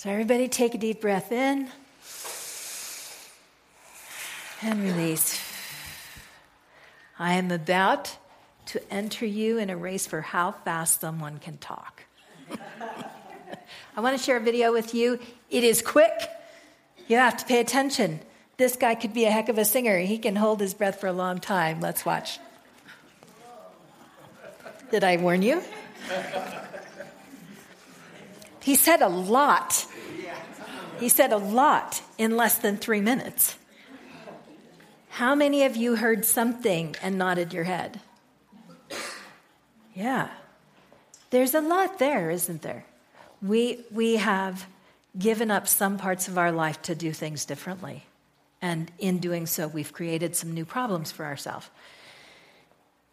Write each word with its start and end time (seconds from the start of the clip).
So, 0.00 0.08
everybody 0.08 0.48
take 0.48 0.74
a 0.74 0.78
deep 0.78 1.02
breath 1.02 1.30
in 1.30 1.68
and 4.62 4.82
release. 4.82 5.38
I 7.18 7.34
am 7.34 7.50
about 7.50 8.16
to 8.68 8.80
enter 8.90 9.26
you 9.26 9.58
in 9.58 9.68
a 9.68 9.76
race 9.76 10.06
for 10.06 10.22
how 10.22 10.52
fast 10.52 11.02
someone 11.02 11.38
can 11.38 11.58
talk. 11.58 12.04
I 13.94 14.00
want 14.00 14.16
to 14.16 14.24
share 14.24 14.38
a 14.38 14.40
video 14.40 14.72
with 14.72 14.94
you. 14.94 15.18
It 15.50 15.64
is 15.64 15.82
quick. 15.82 16.30
You 17.06 17.18
have 17.18 17.36
to 17.36 17.44
pay 17.44 17.60
attention. 17.60 18.20
This 18.56 18.76
guy 18.76 18.94
could 18.94 19.12
be 19.12 19.26
a 19.26 19.30
heck 19.30 19.50
of 19.50 19.58
a 19.58 19.66
singer. 19.66 19.98
He 19.98 20.16
can 20.16 20.34
hold 20.34 20.62
his 20.62 20.72
breath 20.72 20.98
for 20.98 21.08
a 21.08 21.12
long 21.12 21.40
time. 21.40 21.82
Let's 21.82 22.06
watch. 22.06 22.38
Did 24.90 25.04
I 25.04 25.18
warn 25.18 25.42
you? 25.42 25.62
He 28.62 28.76
said 28.76 29.02
a 29.02 29.08
lot. 29.08 29.86
He 31.00 31.08
said 31.08 31.32
a 31.32 31.38
lot 31.38 32.02
in 32.18 32.36
less 32.36 32.58
than 32.58 32.76
three 32.76 33.00
minutes. 33.00 33.56
How 35.08 35.34
many 35.34 35.64
of 35.64 35.74
you 35.74 35.96
heard 35.96 36.24
something 36.24 36.94
and 37.02 37.16
nodded 37.16 37.52
your 37.54 37.64
head? 37.64 38.00
Yeah. 39.94 40.28
There's 41.30 41.54
a 41.54 41.60
lot 41.60 41.98
there, 41.98 42.30
isn't 42.30 42.62
there? 42.62 42.84
We, 43.40 43.80
we 43.90 44.16
have 44.16 44.66
given 45.18 45.50
up 45.50 45.66
some 45.66 45.96
parts 45.96 46.28
of 46.28 46.36
our 46.36 46.52
life 46.52 46.82
to 46.82 46.94
do 46.94 47.12
things 47.12 47.44
differently. 47.44 48.04
And 48.60 48.92
in 48.98 49.18
doing 49.18 49.46
so, 49.46 49.68
we've 49.68 49.92
created 49.92 50.36
some 50.36 50.52
new 50.52 50.66
problems 50.66 51.10
for 51.10 51.24
ourselves. 51.24 51.70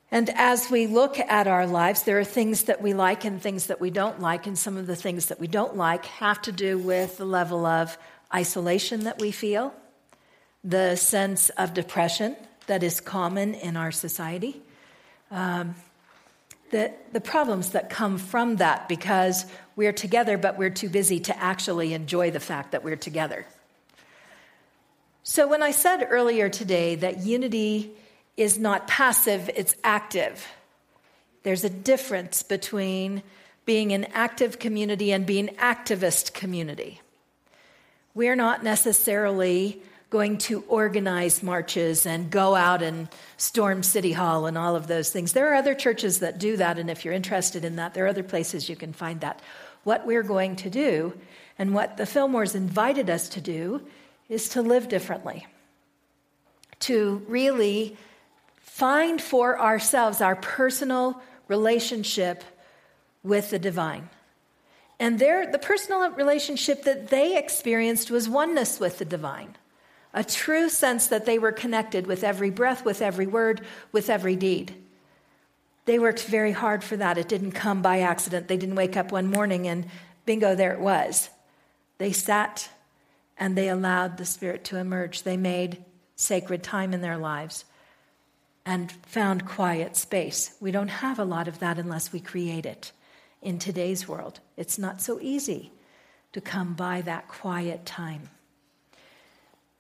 And 0.10 0.30
as 0.36 0.72
we 0.72 0.88
look 0.88 1.20
at 1.20 1.48
our 1.48 1.68
lives, 1.68 2.04
there 2.04 2.18
are 2.18 2.24
things 2.24 2.64
that 2.64 2.82
we 2.82 2.94
like 2.94 3.26
and 3.26 3.42
things 3.42 3.68
that 3.68 3.82
we 3.82 3.90
don't 3.90 4.22
like. 4.22 4.48
And 4.48 4.58
some 4.58 4.78
of 4.78 4.88
the 4.88 4.96
things 4.96 5.26
that 5.28 5.40
we 5.40 5.48
don't 5.48 5.76
like 5.76 6.06
have 6.06 6.42
to 6.44 6.52
do 6.52 6.78
with 6.78 7.18
the 7.18 7.26
level 7.26 7.66
of 7.66 7.98
isolation 8.34 9.04
that 9.04 9.20
we 9.20 9.32
feel, 9.32 9.74
the 10.64 10.96
sense 10.96 11.50
of 11.50 11.74
depression 11.74 12.38
that 12.68 12.84
is 12.84 13.02
common 13.02 13.54
in 13.54 13.76
our 13.76 13.92
society, 13.92 14.62
um, 15.32 15.76
the, 16.72 16.94
the 17.14 17.22
problems 17.22 17.72
that 17.72 17.90
come 17.90 18.18
from 18.18 18.58
that 18.58 18.90
because 18.90 19.46
we're 19.76 19.94
together, 19.94 20.38
but 20.38 20.58
we're 20.58 20.70
too 20.70 20.90
busy 20.90 21.20
to 21.22 21.38
actually 21.38 21.94
enjoy 21.94 22.32
the 22.32 22.40
fact 22.40 22.72
that 22.72 22.84
we're 22.84 22.98
together. 22.98 23.46
So, 25.24 25.48
when 25.48 25.62
I 25.62 25.72
said 25.72 26.08
earlier 26.10 26.50
today 26.50 26.96
that 26.96 27.20
unity 27.20 27.92
is 28.38 28.58
not 28.60 28.88
passive, 28.88 29.50
it's 29.56 29.76
active. 29.84 30.48
There's 31.44 31.64
a 31.64 31.70
difference 31.70 32.44
between 32.44 33.24
being 33.66 33.92
an 33.92 34.06
active 34.14 34.60
community 34.60 35.12
and 35.12 35.26
being 35.26 35.48
activist 35.58 36.34
community. 36.34 37.02
We're 38.14 38.36
not 38.36 38.64
necessarily 38.64 39.82
going 40.10 40.38
to 40.38 40.64
organize 40.70 41.44
marches 41.44 42.06
and 42.06 42.30
go 42.30 42.56
out 42.56 42.82
and 42.82 43.10
storm 43.36 43.84
City 43.84 44.14
Hall 44.14 44.46
and 44.46 44.58
all 44.58 44.76
of 44.76 44.88
those 44.88 45.10
things. 45.10 45.34
There 45.34 45.52
are 45.52 45.56
other 45.56 45.76
churches 45.76 46.20
that 46.20 46.40
do 46.40 46.56
that, 46.58 46.80
and 46.80 46.90
if 46.90 47.04
you're 47.04 47.14
interested 47.14 47.66
in 47.66 47.76
that, 47.76 47.94
there 47.94 48.06
are 48.06 48.10
other 48.10 48.24
places 48.24 48.70
you 48.70 48.78
can 48.78 48.94
find 48.94 49.20
that. 49.22 49.42
What 49.84 50.06
we're 50.06 50.24
going 50.24 50.56
to 50.58 50.70
do, 50.70 51.14
and 51.60 51.74
what 51.74 51.98
the 51.98 52.04
Fillmores 52.04 52.56
invited 52.56 53.10
us 53.10 53.28
to 53.30 53.42
do, 53.42 53.82
is 54.30 54.50
to 54.50 54.62
live 54.62 54.88
differently, 54.88 55.46
to 56.80 57.22
really 57.28 57.98
find 58.78 59.20
for 59.20 59.60
ourselves 59.60 60.22
our 60.22 60.36
personal 60.36 61.20
relationship 61.48 62.44
with 63.24 63.50
the 63.50 63.58
divine. 63.58 64.08
And 65.00 65.18
their, 65.18 65.52
the 65.52 65.58
personal 65.58 66.12
relationship 66.12 66.84
that 66.84 67.08
they 67.08 67.40
experienced 67.40 68.12
was 68.12 68.30
oneness 68.30 68.80
with 68.80 69.00
the 69.00 69.06
divine, 69.06 69.56
a 70.14 70.24
true 70.24 70.70
sense 70.70 71.08
that 71.08 71.26
they 71.26 71.40
were 71.40 71.52
connected 71.52 72.06
with 72.06 72.24
every 72.24 72.52
breath, 72.52 72.86
with 72.86 73.02
every 73.02 73.26
word, 73.26 73.62
with 73.92 74.12
every 74.12 74.36
deed. 74.36 74.76
They 75.86 75.98
worked 75.98 76.26
very 76.26 76.52
hard 76.52 76.84
for 76.84 76.98
that. 76.98 77.18
It 77.18 77.28
didn't 77.28 77.54
come 77.54 77.82
by 77.82 78.02
accident. 78.02 78.48
They 78.48 78.58
didn't 78.58 78.76
wake 78.76 78.96
up 78.96 79.12
one 79.12 79.32
morning 79.32 79.68
and 79.68 79.88
bingo, 80.28 80.54
there 80.54 80.74
it 80.74 80.80
was. 80.80 81.32
They 81.98 82.12
sat 82.12 82.70
and 83.40 83.58
they 83.58 83.70
allowed 83.70 84.18
the 84.18 84.26
Spirit 84.26 84.66
to 84.66 84.78
emerge. 84.78 85.24
They 85.24 85.38
made 85.38 85.84
sacred 86.16 86.62
time 86.62 86.94
in 86.94 87.02
their 87.02 87.18
lives 87.18 87.66
and 88.68 88.92
found 89.04 89.46
quiet 89.46 89.96
space. 89.96 90.54
We 90.60 90.72
don't 90.72 90.90
have 90.90 91.20
a 91.20 91.24
lot 91.24 91.48
of 91.48 91.60
that 91.60 91.80
unless 91.80 92.12
we 92.12 92.20
create 92.20 92.66
it 92.66 92.92
in 93.42 93.60
today's 93.60 94.10
world. 94.10 94.42
It's 94.58 94.78
not 94.78 95.00
so 95.02 95.20
easy 95.22 95.72
to 96.34 96.42
come 96.42 96.74
by 96.74 97.00
that 97.02 97.30
quiet 97.30 97.86
time. 97.86 98.30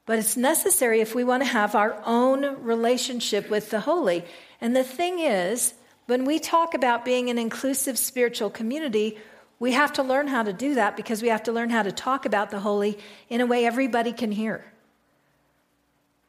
But 0.05 0.19
it's 0.19 0.37
necessary 0.37 1.01
if 1.01 1.13
we 1.13 1.25
want 1.25 1.43
to 1.43 1.49
have 1.49 1.75
our 1.75 2.01
own 2.05 2.63
relationship 2.63 3.49
with 3.49 3.71
the 3.71 3.81
holy. 3.81 4.23
And 4.61 4.73
the 4.73 4.85
thing 4.85 5.19
is, 5.19 5.73
when 6.05 6.23
we 6.23 6.39
talk 6.39 6.73
about 6.73 7.03
being 7.03 7.29
an 7.29 7.37
inclusive 7.37 7.97
spiritual 7.97 8.49
community, 8.49 9.17
we 9.59 9.73
have 9.73 9.91
to 9.93 10.03
learn 10.03 10.27
how 10.27 10.43
to 10.43 10.53
do 10.53 10.75
that 10.75 10.95
because 10.95 11.21
we 11.21 11.27
have 11.27 11.43
to 11.43 11.51
learn 11.51 11.69
how 11.69 11.83
to 11.83 11.91
talk 11.91 12.25
about 12.25 12.51
the 12.51 12.61
holy 12.61 12.97
in 13.27 13.41
a 13.41 13.45
way 13.45 13.65
everybody 13.65 14.13
can 14.13 14.31
hear. 14.31 14.63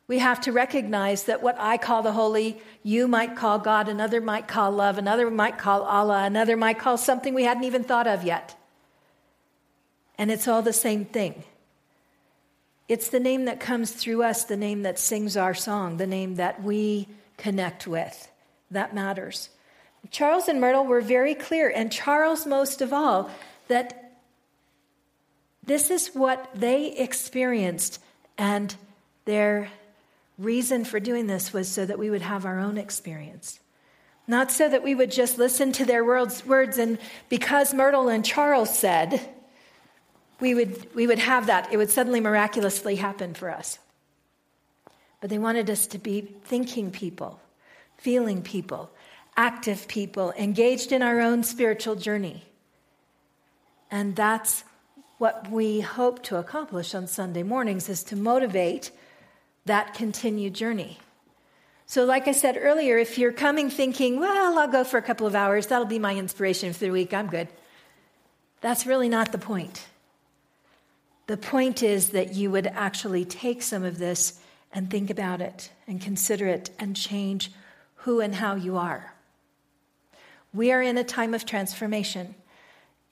We 0.09 0.19
have 0.21 0.41
to 0.43 0.53
recognize 0.53 1.25
that 1.25 1.43
what 1.43 1.57
I 1.61 1.77
call 1.77 2.03
the 2.03 2.13
holy, 2.13 2.61
you 2.83 3.07
might 3.07 3.37
call 3.37 3.59
God, 3.59 3.89
another 3.89 4.23
might 4.23 4.49
call 4.49 4.71
love, 4.71 4.97
another 4.97 5.31
might 5.31 5.59
call 5.59 5.83
Allah, 5.83 6.25
another 6.25 6.57
might 6.57 6.79
call 6.79 6.97
something 6.97 7.35
we 7.35 7.45
hadn't 7.45 7.65
even 7.65 7.85
thought 7.85 8.07
of 8.07 8.25
yet. 8.25 8.57
And 10.17 10.31
it's 10.31 10.49
all 10.49 10.63
the 10.63 10.73
same 10.73 11.05
thing. 11.05 11.45
It's 12.89 13.11
the 13.11 13.21
name 13.21 13.45
that 13.45 13.61
comes 13.61 13.93
through 13.93 14.23
us, 14.23 14.45
the 14.45 14.57
name 14.57 14.83
that 14.83 14.99
sings 14.99 15.37
our 15.37 15.53
song, 15.53 15.99
the 15.99 16.07
name 16.07 16.37
that 16.37 16.63
we 16.63 17.07
connect 17.37 17.87
with. 17.87 18.31
That 18.71 18.95
matters. 18.95 19.51
Charles 20.11 20.49
and 20.49 20.59
Myrtle 20.59 20.87
were 20.87 21.03
very 21.03 21.35
clear, 21.35 21.69
and 21.69 21.93
Charles 21.93 22.47
most 22.47 22.81
of 22.81 22.95
all, 22.95 23.31
that 23.69 24.15
this 25.65 25.91
is 25.91 26.09
what 26.15 26.49
they 26.55 26.93
experienced, 26.93 28.01
and 28.39 28.75
their 29.27 29.69
reason 30.39 30.85
for 30.85 31.01
doing 31.01 31.27
this 31.27 31.53
was 31.53 31.69
so 31.69 31.85
that 31.85 31.99
we 31.99 32.11
would 32.11 32.23
have 32.23 32.47
our 32.47 32.59
own 32.59 32.79
experience. 32.79 33.61
Not 34.27 34.53
so 34.53 34.69
that 34.69 34.83
we 34.83 34.95
would 34.95 35.11
just 35.11 35.39
listen 35.39 35.73
to 35.73 35.85
their 35.85 36.05
words, 36.05 36.47
words 36.47 36.79
and 36.79 36.99
because 37.29 37.75
Myrtle 37.75 38.09
and 38.09 38.25
Charles 38.25 38.79
said, 38.79 39.21
we 40.39 40.55
would, 40.55 40.95
we 40.95 41.07
would 41.07 41.19
have 41.19 41.47
that. 41.47 41.73
It 41.73 41.77
would 41.77 41.91
suddenly 41.91 42.21
miraculously 42.21 42.97
happen 42.97 43.35
for 43.35 43.51
us. 43.51 43.79
But 45.21 45.31
they 45.31 45.39
wanted 45.39 45.69
us 45.69 45.87
to 45.89 45.99
be 45.99 46.21
thinking 46.45 46.91
people, 46.91 47.41
feeling 47.97 48.43
people, 48.43 48.91
active 49.37 49.89
people, 49.89 50.33
engaged 50.39 50.93
in 50.93 51.03
our 51.03 51.21
own 51.21 51.43
spiritual 51.43 51.97
journey. 51.97 52.45
And 53.91 54.15
that's 54.15 54.63
what 55.17 55.51
we 55.51 55.81
hope 55.81 56.23
to 56.25 56.37
accomplish 56.37 56.95
on 56.95 57.07
Sunday 57.09 57.43
mornings 57.43 57.89
is 57.89 58.05
to 58.05 58.17
motivate 58.17 58.93
that 59.69 59.95
continued 59.95 60.55
journey. 60.55 60.99
So, 61.87 62.05
like 62.05 62.29
I 62.29 62.33
said 62.33 62.59
earlier, 62.61 62.99
if 62.99 63.17
you're 63.17 63.33
coming 63.33 63.71
thinking, 63.71 64.21
well, 64.21 64.59
I'll 64.59 64.69
go 64.69 64.85
for 64.85 64.99
a 64.99 65.03
couple 65.03 65.27
of 65.27 65.35
hours, 65.35 65.69
that'll 65.69 65.87
be 65.87 65.99
my 65.99 66.15
inspiration 66.17 66.75
for 66.75 66.81
the 66.81 66.91
week, 66.91 67.15
I'm 67.15 67.29
good. 67.29 67.49
That's 68.61 68.85
really 68.85 69.09
not 69.09 69.33
the 69.33 69.39
point. 69.39 69.87
The 71.29 71.37
point 71.37 71.83
is 71.83 72.11
that 72.11 72.35
you 72.35 72.51
would 72.51 72.67
actually 72.67 73.25
take 73.25 73.63
some 73.63 73.85
of 73.85 73.99
this 73.99 74.41
and 74.73 74.91
think 74.91 75.09
about 75.09 75.41
it 75.41 75.71
and 75.87 76.01
consider 76.01 76.47
it 76.47 76.71
and 76.79 76.95
change 76.95 77.51
who 77.97 78.21
and 78.21 78.35
how 78.35 78.55
you 78.55 78.77
are. 78.77 79.15
We 80.53 80.73
are 80.73 80.83
in 80.83 80.99
a 80.99 81.05
time 81.05 81.35
of 81.35 81.47
transformation. 81.47 82.35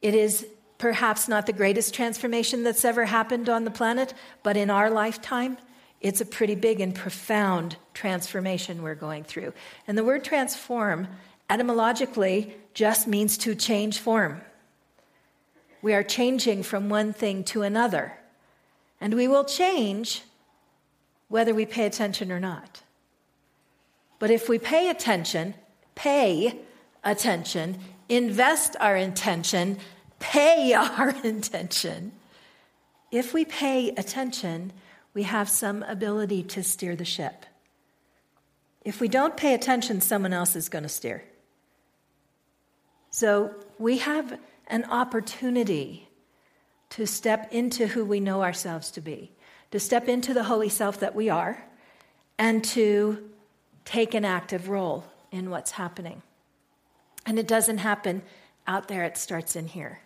It 0.03 0.15
is 0.15 0.47
perhaps 0.79 1.29
not 1.29 1.47
the 1.47 1.53
greatest 1.53 1.95
transformation 1.95 2.63
that's 2.63 2.85
ever 2.85 3.07
happened 3.07 3.49
on 3.49 3.65
the 3.65 3.71
planet, 3.71 4.13
but 4.43 4.57
in 4.57 4.69
our 4.71 4.91
lifetime, 4.91 5.57
it's 6.01 6.21
a 6.21 6.27
pretty 6.27 6.55
big 6.55 6.81
and 6.81 6.95
profound 6.95 7.77
transformation 7.95 8.83
we're 8.83 8.95
going 8.95 9.25
through. 9.25 9.53
And 9.87 9.97
the 9.97 10.05
word 10.05 10.25
transform, 10.25 11.09
etymologically, 11.49 12.55
just 12.75 13.07
means 13.07 13.39
to 13.39 13.55
change 13.55 13.99
form. 13.99 14.43
We 15.83 15.95
are 15.95 16.03
changing 16.03 16.63
from 16.63 16.89
one 16.89 17.13
thing 17.13 17.45
to 17.45 17.63
another. 17.63 18.19
And 19.01 19.15
we 19.15 19.29
will 19.29 19.45
change 19.45 20.23
whether 21.29 21.55
we 21.55 21.67
pay 21.67 21.87
attention 21.87 22.31
or 22.31 22.41
not. 22.41 22.83
But 24.19 24.31
if 24.31 24.49
we 24.49 24.59
pay 24.59 24.89
attention, 24.89 25.55
pay 25.95 26.61
attention, 27.05 27.79
invest 28.09 28.77
our 28.81 28.97
intention, 28.97 29.79
pay 30.19 30.73
our 30.75 31.15
intention, 31.25 32.13
if 33.11 33.33
we 33.33 33.45
pay 33.45 33.91
attention, 33.91 34.73
we 35.17 35.23
have 35.23 35.49
some 35.49 35.83
ability 35.85 36.43
to 36.43 36.63
steer 36.63 36.95
the 36.95 37.03
ship. 37.03 37.47
If 38.85 39.01
we 39.01 39.09
don't 39.09 39.35
pay 39.35 39.55
attention, 39.55 40.03
someone 40.03 40.35
else 40.35 40.55
is 40.55 40.69
going 40.69 40.83
to 40.83 40.91
steer. 40.91 41.25
So 43.09 43.55
we 43.79 43.97
have 43.97 44.39
an 44.67 44.85
opportunity 44.85 46.11
to 46.91 47.07
step 47.07 47.51
into 47.51 47.87
who 47.87 48.05
we 48.05 48.21
know 48.21 48.43
ourselves 48.43 48.91
to 48.91 49.01
be, 49.01 49.33
to 49.71 49.81
step 49.81 50.07
into 50.07 50.35
the 50.35 50.45
holy 50.45 50.69
self 50.69 51.01
that 51.01 51.15
we 51.15 51.31
are, 51.31 51.65
and 52.37 52.63
to 52.65 53.31
take 53.87 54.13
an 54.13 54.27
active 54.27 54.69
role 54.69 55.07
in 55.33 55.49
what's 55.49 55.71
happening. 55.71 56.21
And 57.25 57.39
it 57.39 57.49
doesn't 57.49 57.79
happen 57.79 58.21
out 58.67 58.89
there, 58.89 59.05
it 59.05 59.17
starts 59.17 59.57
in 59.57 59.69
here. 59.69 60.01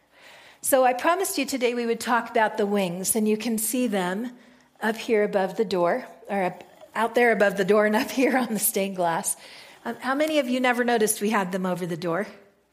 So 0.62 0.85
I 0.85 0.93
promised 0.93 1.37
you 1.37 1.47
today 1.47 1.75
we 1.75 1.87
would 1.87 1.99
talk 1.99 2.31
about 2.31 2.59
the 2.59 2.67
wings, 2.67 3.17
and 3.17 3.27
you 3.27 3.37
can 3.37 3.59
see 3.59 3.89
them 3.89 4.37
up 4.82 4.97
here 4.97 5.25
above 5.25 5.56
the 5.56 5.65
door, 5.65 6.06
or 6.29 6.43
up, 6.43 6.65
out 6.94 7.15
there 7.15 7.32
above 7.32 7.56
the 7.56 7.65
door, 7.65 7.87
and 7.87 7.97
up 7.97 8.11
here 8.11 8.37
on 8.37 8.55
the 8.55 8.59
stained 8.59 8.97
glass. 8.97 9.37
Um, 9.85 9.97
how 10.00 10.15
many 10.15 10.38
of 10.38 10.49
you 10.49 10.61
never 10.61 10.85
noticed 10.85 11.21
we 11.21 11.31
had 11.31 11.53
them 11.53 11.67
over 11.67 11.87
the 11.87 11.97
door 11.97 12.27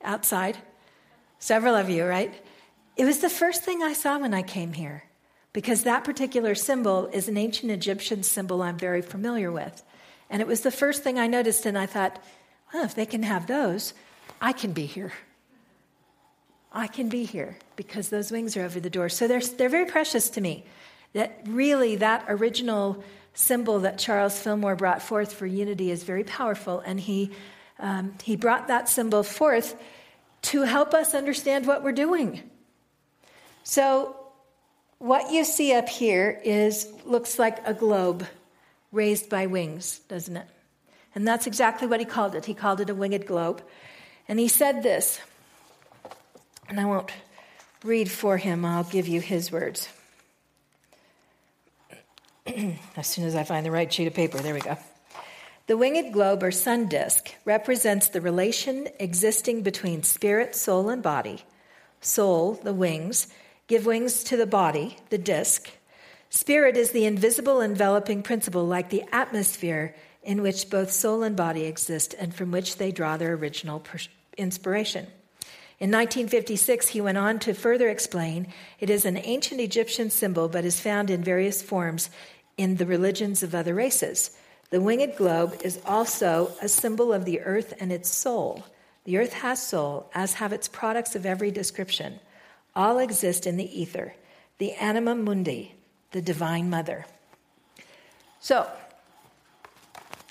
outside? 0.04 0.58
Several 1.40 1.76
of 1.76 1.90
you, 1.90 2.06
right? 2.06 2.34
It 2.96 3.06
was 3.06 3.20
the 3.20 3.30
first 3.30 3.64
thing 3.64 3.84
I 3.84 3.94
saw 3.94 4.18
when 4.18 4.34
I 4.34 4.42
came 4.42 4.74
here 4.74 5.04
because 5.54 5.84
that 5.84 6.04
particular 6.04 6.56
symbol 6.56 7.08
is 7.08 7.28
an 7.28 7.38
ancient 7.38 7.72
Egyptian 7.72 8.24
symbol 8.24 8.62
I'm 8.62 8.78
very 8.78 9.02
familiar 9.02 9.52
with. 9.52 9.84
And 10.30 10.42
it 10.42 10.48
was 10.48 10.62
the 10.62 10.72
first 10.72 11.04
thing 11.04 11.18
I 11.18 11.28
noticed, 11.28 11.66
and 11.66 11.78
I 11.78 11.86
thought, 11.86 12.22
well, 12.74 12.84
if 12.84 12.96
they 12.96 13.06
can 13.06 13.24
have 13.24 13.48
those, 13.48 13.94
I 14.42 14.52
can 14.52 14.74
be 14.74 14.86
here. 14.86 15.14
I 16.72 16.88
can 16.88 17.08
be 17.10 17.24
here 17.24 17.58
because 17.76 18.10
those 18.10 18.32
wings 18.32 18.58
are 18.58 18.64
over 18.64 18.80
the 18.80 18.90
door. 18.90 19.10
So 19.10 19.28
they're, 19.28 19.40
they're 19.40 19.70
very 19.70 19.86
precious 19.86 20.30
to 20.32 20.42
me. 20.42 20.66
That 21.14 21.42
really, 21.46 21.98
that 21.98 22.26
original 22.28 23.04
symbol 23.34 23.82
that 23.82 24.00
Charles 24.00 24.40
Fillmore 24.40 24.76
brought 24.76 25.02
forth 25.02 25.34
for 25.34 25.46
unity 25.46 25.92
is 25.92 26.04
very 26.04 26.24
powerful, 26.24 26.80
and 26.80 27.00
he, 27.00 27.32
um, 27.80 28.14
he 28.24 28.36
brought 28.36 28.68
that 28.68 28.90
symbol 28.90 29.24
forth 29.24 29.76
to 30.44 30.62
help 30.64 30.94
us 30.94 31.14
understand 31.14 31.66
what 31.66 31.84
we're 31.84 31.92
doing. 31.92 32.50
So, 33.64 34.16
what 35.00 35.32
you 35.32 35.44
see 35.44 35.74
up 35.74 35.88
here 35.88 36.42
is 36.44 36.92
looks 37.06 37.38
like 37.38 37.66
a 37.68 37.74
globe 37.74 38.26
raised 38.92 39.30
by 39.30 39.46
wings, 39.46 40.00
doesn't 40.08 40.36
it? 40.36 40.48
And 41.14 41.28
that's 41.28 41.48
exactly 41.48 41.88
what 41.88 42.00
he 42.00 42.06
called 42.06 42.36
it. 42.36 42.46
He 42.46 42.54
called 42.54 42.82
it 42.82 42.90
a 42.90 42.96
winged 42.96 43.26
globe. 43.28 43.62
And 44.28 44.40
he 44.40 44.48
said 44.48 44.84
this, 44.84 45.20
and 46.70 46.80
I 46.80 46.86
won't 46.86 47.12
read 47.84 48.10
for 48.10 48.38
him, 48.38 48.66
I'll 48.66 48.84
give 48.84 49.08
you 49.08 49.22
his 49.22 49.52
words. 49.52 49.90
as 52.98 53.08
soon 53.08 53.26
as 53.26 53.36
I 53.36 53.44
find 53.44 53.66
the 53.66 53.72
right 53.72 53.92
sheet 53.92 54.08
of 54.08 54.14
paper, 54.14 54.38
there 54.38 54.54
we 54.54 54.62
go. 54.62 54.78
The 55.68 55.78
winged 55.78 56.14
globe 56.14 56.44
or 56.44 56.52
sun 56.52 56.88
disk 56.88 57.34
represents 57.44 58.08
the 58.08 58.22
relation 58.22 58.88
existing 59.00 59.64
between 59.64 60.04
spirit, 60.04 60.56
soul, 60.56 60.90
and 60.90 61.04
body. 61.04 61.44
Soul, 62.00 62.54
the 62.64 62.74
wings, 62.74 63.28
give 63.68 63.86
wings 63.86 64.24
to 64.26 64.38
the 64.38 64.46
body, 64.46 64.98
the 65.10 65.18
disk. 65.18 65.70
Spirit 66.30 66.78
is 66.78 66.92
the 66.92 67.06
invisible 67.06 67.62
enveloping 67.62 68.24
principle, 68.24 68.66
like 68.66 68.90
the 68.90 69.04
atmosphere 69.12 69.94
in 70.24 70.42
which 70.42 70.70
both 70.70 70.92
soul 70.92 71.24
and 71.24 71.36
body 71.36 71.64
exist 71.64 72.16
and 72.18 72.34
from 72.34 72.52
which 72.52 72.78
they 72.78 72.92
draw 72.92 73.18
their 73.18 73.34
original 73.34 73.84
inspiration. 74.38 75.08
In 75.80 75.92
1956, 75.92 76.88
he 76.88 77.02
went 77.02 77.20
on 77.20 77.38
to 77.40 77.54
further 77.54 77.88
explain 77.88 78.48
it 78.80 78.90
is 78.90 79.06
an 79.06 79.18
ancient 79.18 79.62
Egyptian 79.62 80.10
symbol, 80.10 80.50
but 80.50 80.66
is 80.66 80.80
found 80.80 81.12
in 81.12 81.24
various 81.24 81.62
forms 81.62 82.10
in 82.58 82.76
the 82.76 82.86
religions 82.86 83.44
of 83.44 83.56
other 83.56 83.74
races. 83.74 84.32
The 84.70 84.82
winged 84.82 85.16
globe 85.16 85.62
is 85.64 85.80
also 85.86 86.52
a 86.62 86.68
symbol 86.68 87.14
of 87.14 87.24
the 87.24 87.40
earth 87.42 87.74
and 87.80 87.92
its 87.92 88.10
soul. 88.10 88.66
The 89.06 89.18
earth 89.18 89.34
has 89.34 89.66
soul, 89.66 90.10
as 90.14 90.34
have 90.36 90.52
its 90.52 90.68
products 90.68 91.16
of 91.16 91.26
every 91.26 91.52
description. 91.52 92.20
All 92.76 93.00
exist 93.00 93.48
in 93.48 93.56
the 93.56 93.82
ether, 93.82 94.14
the 94.58 94.74
anima 94.74 95.16
mundi, 95.16 95.76
the 96.12 96.22
divine 96.22 96.70
mother. 96.70 97.06
So, 98.42 98.70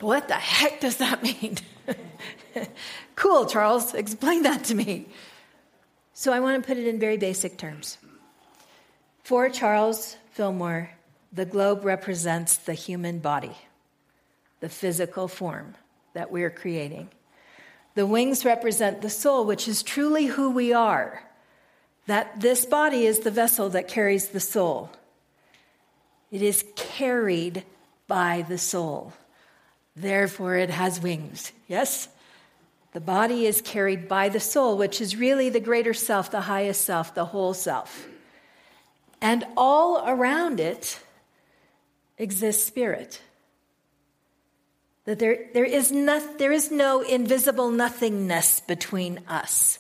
what 0.00 0.29
the 0.29 0.34
heck 0.34 0.81
does 0.81 0.99
that 0.99 1.22
mean? 1.22 1.56
cool, 3.17 3.46
Charles, 3.46 3.94
explain 3.94 4.43
that 4.43 4.64
to 4.64 4.75
me. 4.75 5.06
So, 6.12 6.32
I 6.32 6.40
want 6.40 6.62
to 6.62 6.67
put 6.67 6.76
it 6.76 6.87
in 6.87 7.00
very 7.00 7.17
basic 7.17 7.56
terms. 7.56 7.96
For 9.25 9.49
Charles 9.49 10.17
Fillmore, 10.32 10.90
the 11.36 11.44
globe 11.44 11.84
represents 11.84 12.56
the 12.56 12.72
human 12.72 13.18
body, 13.18 13.54
the 14.60 14.70
physical 14.70 15.28
form 15.28 15.74
that 16.14 16.32
we're 16.32 16.50
creating. 16.50 17.10
The 17.94 18.06
wings 18.06 18.44
represent 18.44 19.02
the 19.02 19.10
soul, 19.10 19.44
which 19.44 19.68
is 19.68 19.82
truly 19.82 20.26
who 20.26 20.50
we 20.50 20.72
are. 20.72 21.22
That 22.06 22.40
this 22.40 22.64
body 22.64 23.04
is 23.04 23.18
the 23.18 23.30
vessel 23.30 23.68
that 23.70 23.86
carries 23.86 24.28
the 24.28 24.40
soul. 24.40 24.90
It 26.30 26.40
is 26.40 26.64
carried 26.74 27.64
by 28.06 28.44
the 28.48 28.58
soul. 28.58 29.12
Therefore, 29.94 30.56
it 30.56 30.70
has 30.70 31.00
wings. 31.00 31.52
Yes? 31.68 32.08
The 32.92 33.00
body 33.00 33.44
is 33.44 33.60
carried 33.60 34.08
by 34.08 34.30
the 34.30 34.40
soul, 34.40 34.78
which 34.78 35.02
is 35.02 35.16
really 35.16 35.50
the 35.50 35.60
greater 35.60 35.92
self, 35.92 36.30
the 36.30 36.42
highest 36.42 36.82
self, 36.82 37.14
the 37.14 37.26
whole 37.26 37.52
self. 37.52 38.08
And 39.20 39.44
all 39.54 40.02
around 40.06 40.60
it 40.60 41.00
exists 42.18 42.64
spirit. 42.64 43.20
That 45.04 45.18
there, 45.18 45.48
there, 45.54 45.64
is 45.64 45.92
no, 45.92 46.20
there 46.36 46.52
is 46.52 46.70
no 46.70 47.00
invisible 47.00 47.70
nothingness 47.70 48.60
between 48.60 49.20
us. 49.28 49.78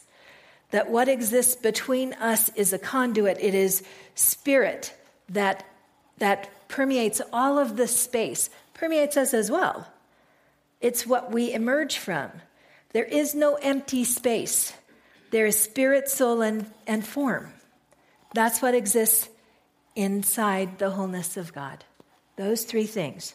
That 0.70 0.90
what 0.90 1.08
exists 1.08 1.56
between 1.56 2.12
us 2.14 2.48
is 2.50 2.72
a 2.72 2.78
conduit, 2.78 3.38
it 3.40 3.54
is 3.54 3.82
spirit 4.14 4.94
that, 5.28 5.64
that 6.18 6.68
permeates 6.68 7.20
all 7.32 7.58
of 7.58 7.76
this 7.76 7.98
space, 7.98 8.50
permeates 8.74 9.16
us 9.16 9.34
as 9.34 9.50
well. 9.50 9.88
It's 10.80 11.06
what 11.06 11.32
we 11.32 11.52
emerge 11.52 11.98
from. 11.98 12.30
There 12.92 13.04
is 13.04 13.34
no 13.34 13.54
empty 13.56 14.04
space. 14.04 14.72
There 15.30 15.46
is 15.46 15.58
spirit, 15.58 16.08
soul, 16.08 16.42
and, 16.42 16.66
and 16.86 17.04
form. 17.04 17.52
That's 18.34 18.62
what 18.62 18.74
exists 18.74 19.28
inside 19.94 20.78
the 20.78 20.90
wholeness 20.90 21.36
of 21.36 21.52
God. 21.52 21.84
Those 22.36 22.64
three 22.64 22.86
things 22.86 23.34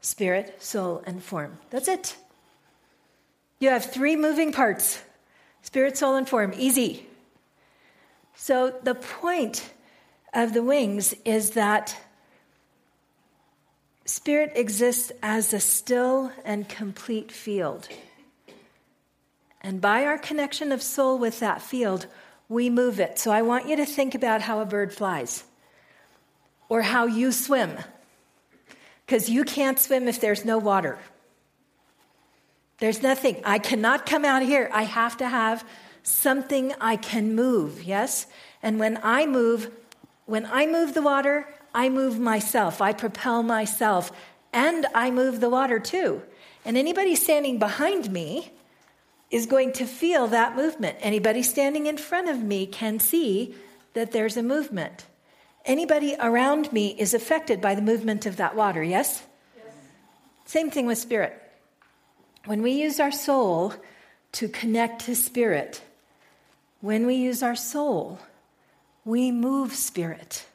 spirit, 0.00 0.62
soul, 0.62 1.02
and 1.06 1.22
form. 1.22 1.58
That's 1.70 1.88
it. 1.88 2.16
You 3.58 3.68
have 3.70 3.84
three 3.84 4.16
moving 4.16 4.52
parts 4.52 5.02
spirit, 5.62 5.96
soul, 5.96 6.16
and 6.16 6.28
form. 6.28 6.52
Easy. 6.56 7.06
So, 8.34 8.74
the 8.82 8.94
point 8.94 9.70
of 10.32 10.54
the 10.54 10.62
wings 10.62 11.14
is 11.24 11.50
that 11.50 11.94
spirit 14.06 14.52
exists 14.54 15.12
as 15.22 15.52
a 15.52 15.60
still 15.60 16.32
and 16.44 16.68
complete 16.68 17.30
field. 17.30 17.88
And 19.60 19.80
by 19.80 20.06
our 20.06 20.18
connection 20.18 20.72
of 20.72 20.82
soul 20.82 21.18
with 21.18 21.40
that 21.40 21.60
field, 21.60 22.06
we 22.48 22.70
move 22.70 22.98
it. 22.98 23.18
So 23.18 23.30
I 23.30 23.42
want 23.42 23.68
you 23.68 23.76
to 23.76 23.84
think 23.84 24.14
about 24.14 24.40
how 24.40 24.60
a 24.60 24.64
bird 24.64 24.92
flies 24.92 25.44
or 26.68 26.82
how 26.82 27.06
you 27.06 27.30
swim 27.30 27.76
because 29.10 29.28
you 29.28 29.42
can't 29.42 29.76
swim 29.76 30.06
if 30.06 30.20
there's 30.20 30.44
no 30.44 30.56
water. 30.56 30.96
There's 32.78 33.02
nothing. 33.02 33.42
I 33.44 33.58
cannot 33.58 34.06
come 34.06 34.24
out 34.24 34.44
here. 34.44 34.70
I 34.72 34.84
have 34.84 35.16
to 35.16 35.28
have 35.28 35.64
something 36.04 36.72
I 36.80 36.94
can 36.94 37.34
move, 37.34 37.82
yes? 37.82 38.28
And 38.62 38.78
when 38.78 39.00
I 39.02 39.26
move, 39.26 39.68
when 40.26 40.46
I 40.46 40.68
move 40.68 40.94
the 40.94 41.02
water, 41.02 41.48
I 41.74 41.88
move 41.88 42.20
myself. 42.20 42.80
I 42.80 42.92
propel 42.92 43.42
myself 43.42 44.12
and 44.52 44.86
I 44.94 45.10
move 45.10 45.40
the 45.40 45.50
water 45.50 45.80
too. 45.80 46.22
And 46.64 46.76
anybody 46.76 47.16
standing 47.16 47.58
behind 47.58 48.12
me 48.12 48.52
is 49.32 49.46
going 49.46 49.72
to 49.72 49.86
feel 49.86 50.28
that 50.28 50.54
movement. 50.54 50.98
Anybody 51.00 51.42
standing 51.42 51.86
in 51.86 51.98
front 51.98 52.28
of 52.28 52.40
me 52.40 52.64
can 52.64 53.00
see 53.00 53.56
that 53.94 54.12
there's 54.12 54.36
a 54.36 54.42
movement. 54.44 55.06
Anybody 55.64 56.16
around 56.18 56.72
me 56.72 56.88
is 56.98 57.14
affected 57.14 57.60
by 57.60 57.74
the 57.74 57.82
movement 57.82 58.26
of 58.26 58.36
that 58.36 58.56
water, 58.56 58.82
yes? 58.82 59.22
yes? 59.56 59.74
Same 60.46 60.70
thing 60.70 60.86
with 60.86 60.98
spirit. 60.98 61.40
When 62.46 62.62
we 62.62 62.72
use 62.72 62.98
our 62.98 63.12
soul 63.12 63.74
to 64.32 64.48
connect 64.48 65.04
to 65.06 65.14
spirit, 65.14 65.82
when 66.80 67.06
we 67.06 67.14
use 67.14 67.42
our 67.42 67.56
soul, 67.56 68.18
we 69.04 69.30
move 69.30 69.74
spirit. 69.74 70.46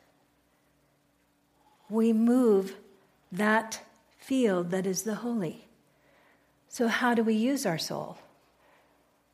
We 1.89 2.13
move 2.13 2.75
that 3.31 3.81
field 4.17 4.71
that 4.71 4.87
is 4.87 5.03
the 5.03 5.15
holy. 5.15 5.65
So, 6.67 6.87
how 6.87 7.13
do 7.13 7.23
we 7.23 7.35
use 7.35 7.65
our 7.65 7.77
soul? 7.77 8.17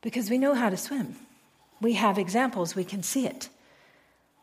Because 0.01 0.29
we 0.29 0.37
know 0.37 0.53
how 0.53 0.69
to 0.69 0.77
swim. 0.77 1.15
We 1.79 1.93
have 1.93 2.17
examples, 2.17 2.75
we 2.75 2.83
can 2.83 3.03
see 3.03 3.25
it. 3.25 3.49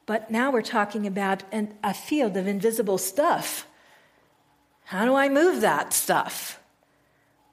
But 0.09 0.31
now 0.31 0.51
we're 0.51 0.63
talking 0.63 1.07
about 1.07 1.43
an, 1.53 1.75
a 1.85 1.93
field 1.93 2.39
of 2.39 2.47
invisible 2.47 2.97
stuff. 2.97 3.67
How 4.85 5.05
do 5.05 5.15
I 5.15 5.29
move 5.29 5.61
that 5.61 5.93
stuff? 5.93 6.59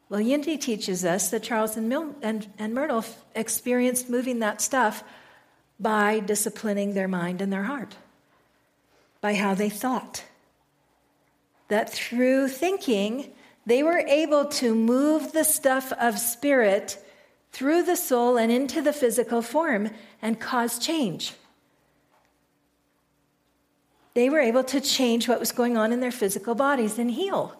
Well, 0.08 0.22
Unity 0.22 0.58
teaches 0.58 1.04
us 1.04 1.32
that 1.32 1.44
Charles 1.44 1.76
and, 1.76 1.90
Mil- 1.90 2.16
and, 2.22 2.48
and 2.58 2.74
Myrtle 2.74 3.04
experienced 3.36 4.10
moving 4.10 4.40
that 4.40 4.62
stuff 4.62 5.04
by 5.82 6.22
disciplining 6.22 6.94
their 6.94 7.10
mind 7.10 7.42
and 7.42 7.52
their 7.52 7.64
heart. 7.64 7.98
by 9.26 9.34
how 9.34 9.56
they 9.56 9.70
thought. 9.70 10.24
That 11.68 11.92
through 11.92 12.48
thinking, 12.50 13.34
they 13.66 13.82
were 13.82 13.98
able 13.98 14.46
to 14.46 14.76
move 14.76 15.32
the 15.32 15.44
stuff 15.44 15.92
of 15.94 16.20
spirit 16.20 17.04
through 17.52 17.84
the 17.84 17.96
soul 17.96 18.38
and 18.38 18.52
into 18.52 18.84
the 18.84 18.94
physical 18.94 19.42
form 19.42 19.90
and 20.22 20.40
cause 20.40 20.78
change. 20.78 21.34
They 24.16 24.30
were 24.30 24.40
able 24.40 24.64
to 24.64 24.82
change 24.82 25.28
what 25.28 25.40
was 25.40 25.52
going 25.52 25.78
on 25.78 25.94
in 25.94 26.00
their 26.00 26.12
physical 26.12 26.56
bodies 26.56 26.98
and 26.98 27.12
heal. 27.12 27.54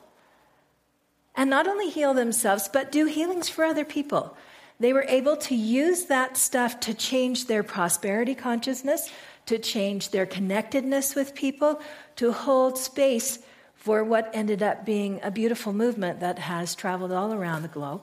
And 1.36 1.50
not 1.50 1.68
only 1.68 1.90
heal 1.90 2.14
themselves, 2.14 2.70
but 2.72 2.92
do 2.92 3.06
healings 3.06 3.50
for 3.50 3.66
other 3.66 3.86
people. 3.86 4.36
They 4.80 4.94
were 4.94 5.06
able 5.08 5.36
to 5.38 5.56
use 5.56 6.06
that 6.06 6.38
stuff 6.38 6.80
to 6.82 6.94
change 6.94 7.46
their 7.46 7.62
prosperity 7.62 8.36
consciousness, 8.36 9.12
to 9.46 9.60
change 9.60 10.10
their 10.10 10.26
connectedness 10.26 11.14
with 11.14 11.36
people, 11.36 11.82
to 12.16 12.32
hold 12.32 12.78
space 12.78 13.40
for 13.76 14.04
what 14.04 14.32
ended 14.34 14.64
up 14.64 14.86
being 14.86 15.20
a 15.24 15.32
beautiful 15.32 15.74
movement 15.74 16.22
that 16.22 16.40
has 16.40 16.74
traveled 16.74 17.12
all 17.12 17.34
around 17.34 17.62
the 17.62 17.68
globe 17.68 18.02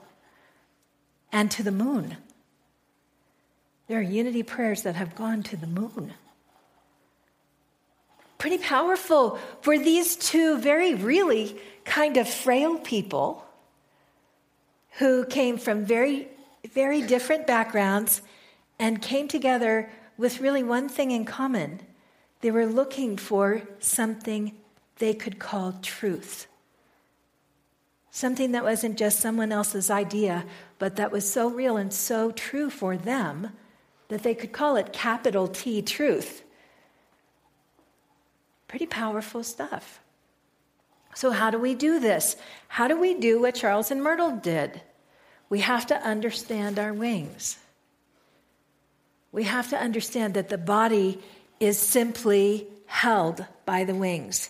and 1.33 1.51
to 1.51 1.63
the 1.63 1.73
moon. 1.73 2.19
There 3.89 3.99
are 3.99 4.03
unity 4.03 4.43
prayers 4.43 4.83
that 4.83 4.95
have 4.95 5.17
gone 5.17 5.43
to 5.45 5.57
the 5.57 5.67
moon. 5.67 6.13
Pretty 8.43 8.59
powerful 8.59 9.39
for 9.61 9.79
these 9.79 10.17
two 10.17 10.59
very, 10.59 10.97
really 10.97 11.57
kind 11.85 12.17
of 12.17 12.29
frail 12.29 12.77
people 12.77 13.47
who 14.99 15.25
came 15.25 15.57
from 15.59 15.85
very, 15.85 16.27
very 16.75 17.03
different 17.03 17.47
backgrounds 17.47 18.21
and 18.81 19.01
came 19.01 19.29
together 19.29 19.89
with 20.19 20.41
really 20.41 20.65
one 20.65 20.89
thing 20.89 21.13
in 21.13 21.25
common. 21.25 21.83
They 22.41 22.51
were 22.51 22.67
looking 22.67 23.17
for 23.17 23.63
something 23.79 24.57
they 24.99 25.15
could 25.15 25.39
call 25.39 25.75
truth. 25.81 26.49
Something 28.11 28.51
that 28.51 28.65
wasn't 28.65 28.99
just 28.99 29.21
someone 29.21 29.53
else's 29.53 29.89
idea, 29.89 30.45
but 30.81 30.97
that 30.97 31.13
was 31.13 31.31
so 31.33 31.49
real 31.49 31.77
and 31.77 31.93
so 31.93 32.33
true 32.33 32.71
for 32.71 32.97
them 32.97 33.51
that 34.09 34.25
they 34.25 34.35
could 34.35 34.51
call 34.51 34.75
it 34.75 34.93
capital 34.93 35.47
T 35.47 35.81
truth. 35.81 36.42
Pretty 38.73 38.87
powerful 38.87 39.43
stuff. 39.43 40.01
So, 41.15 41.31
how 41.31 41.51
do 41.51 41.59
we 41.59 41.75
do 41.75 42.01
this? 42.01 42.37
How 42.69 42.89
do 42.89 42.99
we 42.99 43.13
do 43.13 43.39
what 43.43 43.55
Charles 43.55 43.91
and 43.91 44.03
Myrtle 44.03 44.31
did? 44.31 44.81
We 45.51 45.61
have 45.61 45.85
to 45.89 45.97
understand 45.97 46.79
our 46.79 46.95
wings. 46.95 47.59
We 49.31 49.43
have 49.43 49.69
to 49.69 49.77
understand 49.79 50.33
that 50.33 50.49
the 50.49 50.57
body 50.57 51.21
is 51.61 51.79
simply 51.79 52.67
held 52.87 53.45
by 53.67 53.85
the 53.85 53.95
wings. 53.95 54.49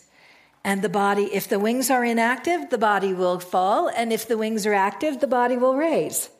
And 0.62 0.82
the 0.82 0.88
body, 0.88 1.24
if 1.24 1.48
the 1.48 1.58
wings 1.58 1.90
are 1.90 2.04
inactive, 2.04 2.70
the 2.70 2.78
body 2.78 3.12
will 3.12 3.40
fall. 3.40 3.88
And 3.88 4.12
if 4.12 4.28
the 4.28 4.38
wings 4.38 4.66
are 4.66 4.72
active, 4.72 5.18
the 5.18 5.26
body 5.26 5.56
will 5.56 5.74
raise. 5.74 6.30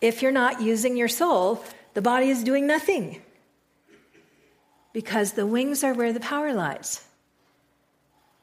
If 0.00 0.22
you're 0.22 0.32
not 0.32 0.62
using 0.62 0.96
your 0.96 1.08
soul, 1.08 1.62
the 1.92 2.00
body 2.00 2.30
is 2.30 2.42
doing 2.42 2.66
nothing. 2.66 3.20
Because 4.92 5.32
the 5.32 5.46
wings 5.46 5.84
are 5.84 5.94
where 5.94 6.12
the 6.12 6.20
power 6.20 6.52
lies. 6.52 7.04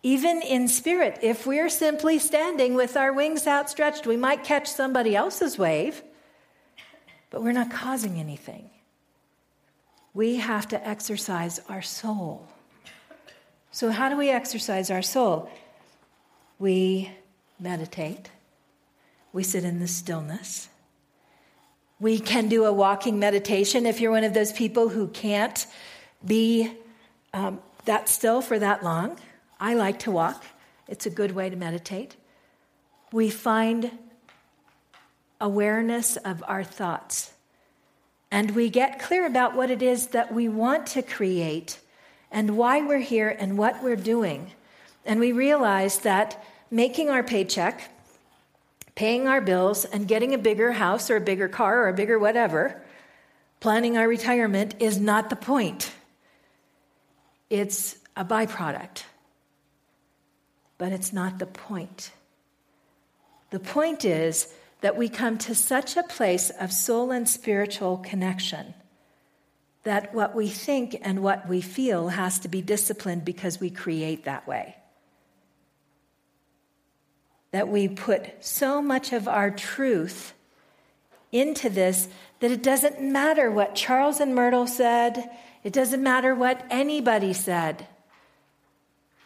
Even 0.03 0.41
in 0.41 0.67
spirit, 0.67 1.19
if 1.21 1.45
we're 1.45 1.69
simply 1.69 2.19
standing 2.19 2.75
with 2.75 2.95
our 2.95 3.11
wings 3.11 3.47
outstretched, 3.47 4.07
we 4.07 4.15
might 4.15 4.43
catch 4.43 4.67
somebody 4.67 5.15
else's 5.15 5.57
wave, 5.57 6.01
but 7.29 7.43
we're 7.43 7.51
not 7.51 7.71
causing 7.71 8.19
anything. 8.19 8.69
We 10.13 10.37
have 10.37 10.67
to 10.69 10.87
exercise 10.87 11.59
our 11.67 11.81
soul. 11.81 12.47
So, 13.71 13.91
how 13.91 14.09
do 14.09 14.17
we 14.17 14.29
exercise 14.29 14.89
our 14.89 15.01
soul? 15.01 15.49
We 16.57 17.11
meditate, 17.59 18.29
we 19.33 19.43
sit 19.43 19.63
in 19.63 19.79
the 19.79 19.87
stillness. 19.87 20.69
We 21.99 22.19
can 22.19 22.47
do 22.47 22.65
a 22.65 22.71
walking 22.71 23.19
meditation 23.19 23.85
if 23.87 23.99
you're 23.99 24.11
one 24.11 24.23
of 24.23 24.33
those 24.33 24.51
people 24.51 24.89
who 24.89 25.07
can't 25.07 25.65
be 26.25 26.71
um, 27.33 27.59
that 27.85 28.09
still 28.09 28.41
for 28.41 28.59
that 28.59 28.83
long. 28.83 29.17
I 29.59 29.73
like 29.73 29.99
to 29.99 30.11
walk, 30.11 30.43
it's 30.87 31.05
a 31.05 31.09
good 31.09 31.31
way 31.31 31.49
to 31.49 31.55
meditate. 31.55 32.15
We 33.11 33.29
find 33.29 33.91
awareness 35.39 36.17
of 36.17 36.43
our 36.47 36.63
thoughts, 36.63 37.31
and 38.31 38.51
we 38.51 38.69
get 38.69 38.99
clear 38.99 39.25
about 39.25 39.55
what 39.55 39.71
it 39.71 39.81
is 39.81 40.07
that 40.07 40.33
we 40.33 40.47
want 40.47 40.87
to 40.87 41.01
create 41.01 41.79
and 42.31 42.57
why 42.57 42.81
we're 42.81 42.99
here 42.99 43.29
and 43.29 43.57
what 43.57 43.81
we're 43.83 43.95
doing. 43.95 44.51
And 45.05 45.19
we 45.19 45.31
realize 45.31 45.99
that 45.99 46.43
making 46.69 47.09
our 47.09 47.23
paycheck, 47.23 47.89
paying 48.95 49.27
our 49.27 49.39
bills, 49.39 49.85
and 49.85 50.07
getting 50.07 50.33
a 50.33 50.37
bigger 50.37 50.73
house 50.73 51.09
or 51.09 51.15
a 51.15 51.21
bigger 51.21 51.47
car 51.47 51.83
or 51.83 51.87
a 51.87 51.93
bigger 51.93 52.19
whatever, 52.19 52.81
planning 53.59 53.97
our 53.97 54.07
retirement 54.07 54.75
is 54.79 54.99
not 54.99 55.29
the 55.29 55.35
point. 55.35 55.91
It's 57.49 57.97
a 58.15 58.25
byproduct 58.25 59.03
but 60.77 60.91
it's 60.91 61.13
not 61.13 61.39
the 61.39 61.45
point. 61.45 62.11
The 63.49 63.59
point 63.59 64.05
is 64.05 64.53
that 64.81 64.97
we 64.97 65.09
come 65.09 65.37
to 65.39 65.55
such 65.55 65.97
a 65.97 66.03
place 66.03 66.49
of 66.49 66.71
soul 66.71 67.11
and 67.11 67.27
spiritual 67.27 67.97
connection 67.97 68.73
that 69.83 70.13
what 70.13 70.35
we 70.35 70.49
think 70.49 70.97
and 71.01 71.23
what 71.23 71.47
we 71.47 71.61
feel 71.61 72.09
has 72.09 72.39
to 72.39 72.49
be 72.49 72.61
disciplined 72.61 73.23
because 73.23 73.59
we 73.59 73.69
create 73.69 74.25
that 74.25 74.45
way. 74.45 74.75
That 77.51 77.69
we 77.69 77.87
put 77.87 78.43
so 78.43 78.81
much 78.81 79.13
of 79.13 79.27
our 79.27 79.49
truth 79.49 80.33
into 81.31 81.69
this 81.69 82.09
that 82.41 82.51
it 82.51 82.61
doesn't 82.61 83.01
matter 83.01 83.49
what 83.49 83.75
Charles 83.75 84.19
and 84.19 84.35
Myrtle 84.35 84.67
said, 84.67 85.29
it 85.67 85.73
doesn't 85.73 86.01
matter 86.01 86.33
what 86.33 86.65
anybody 86.69 87.33
said. 87.33 87.85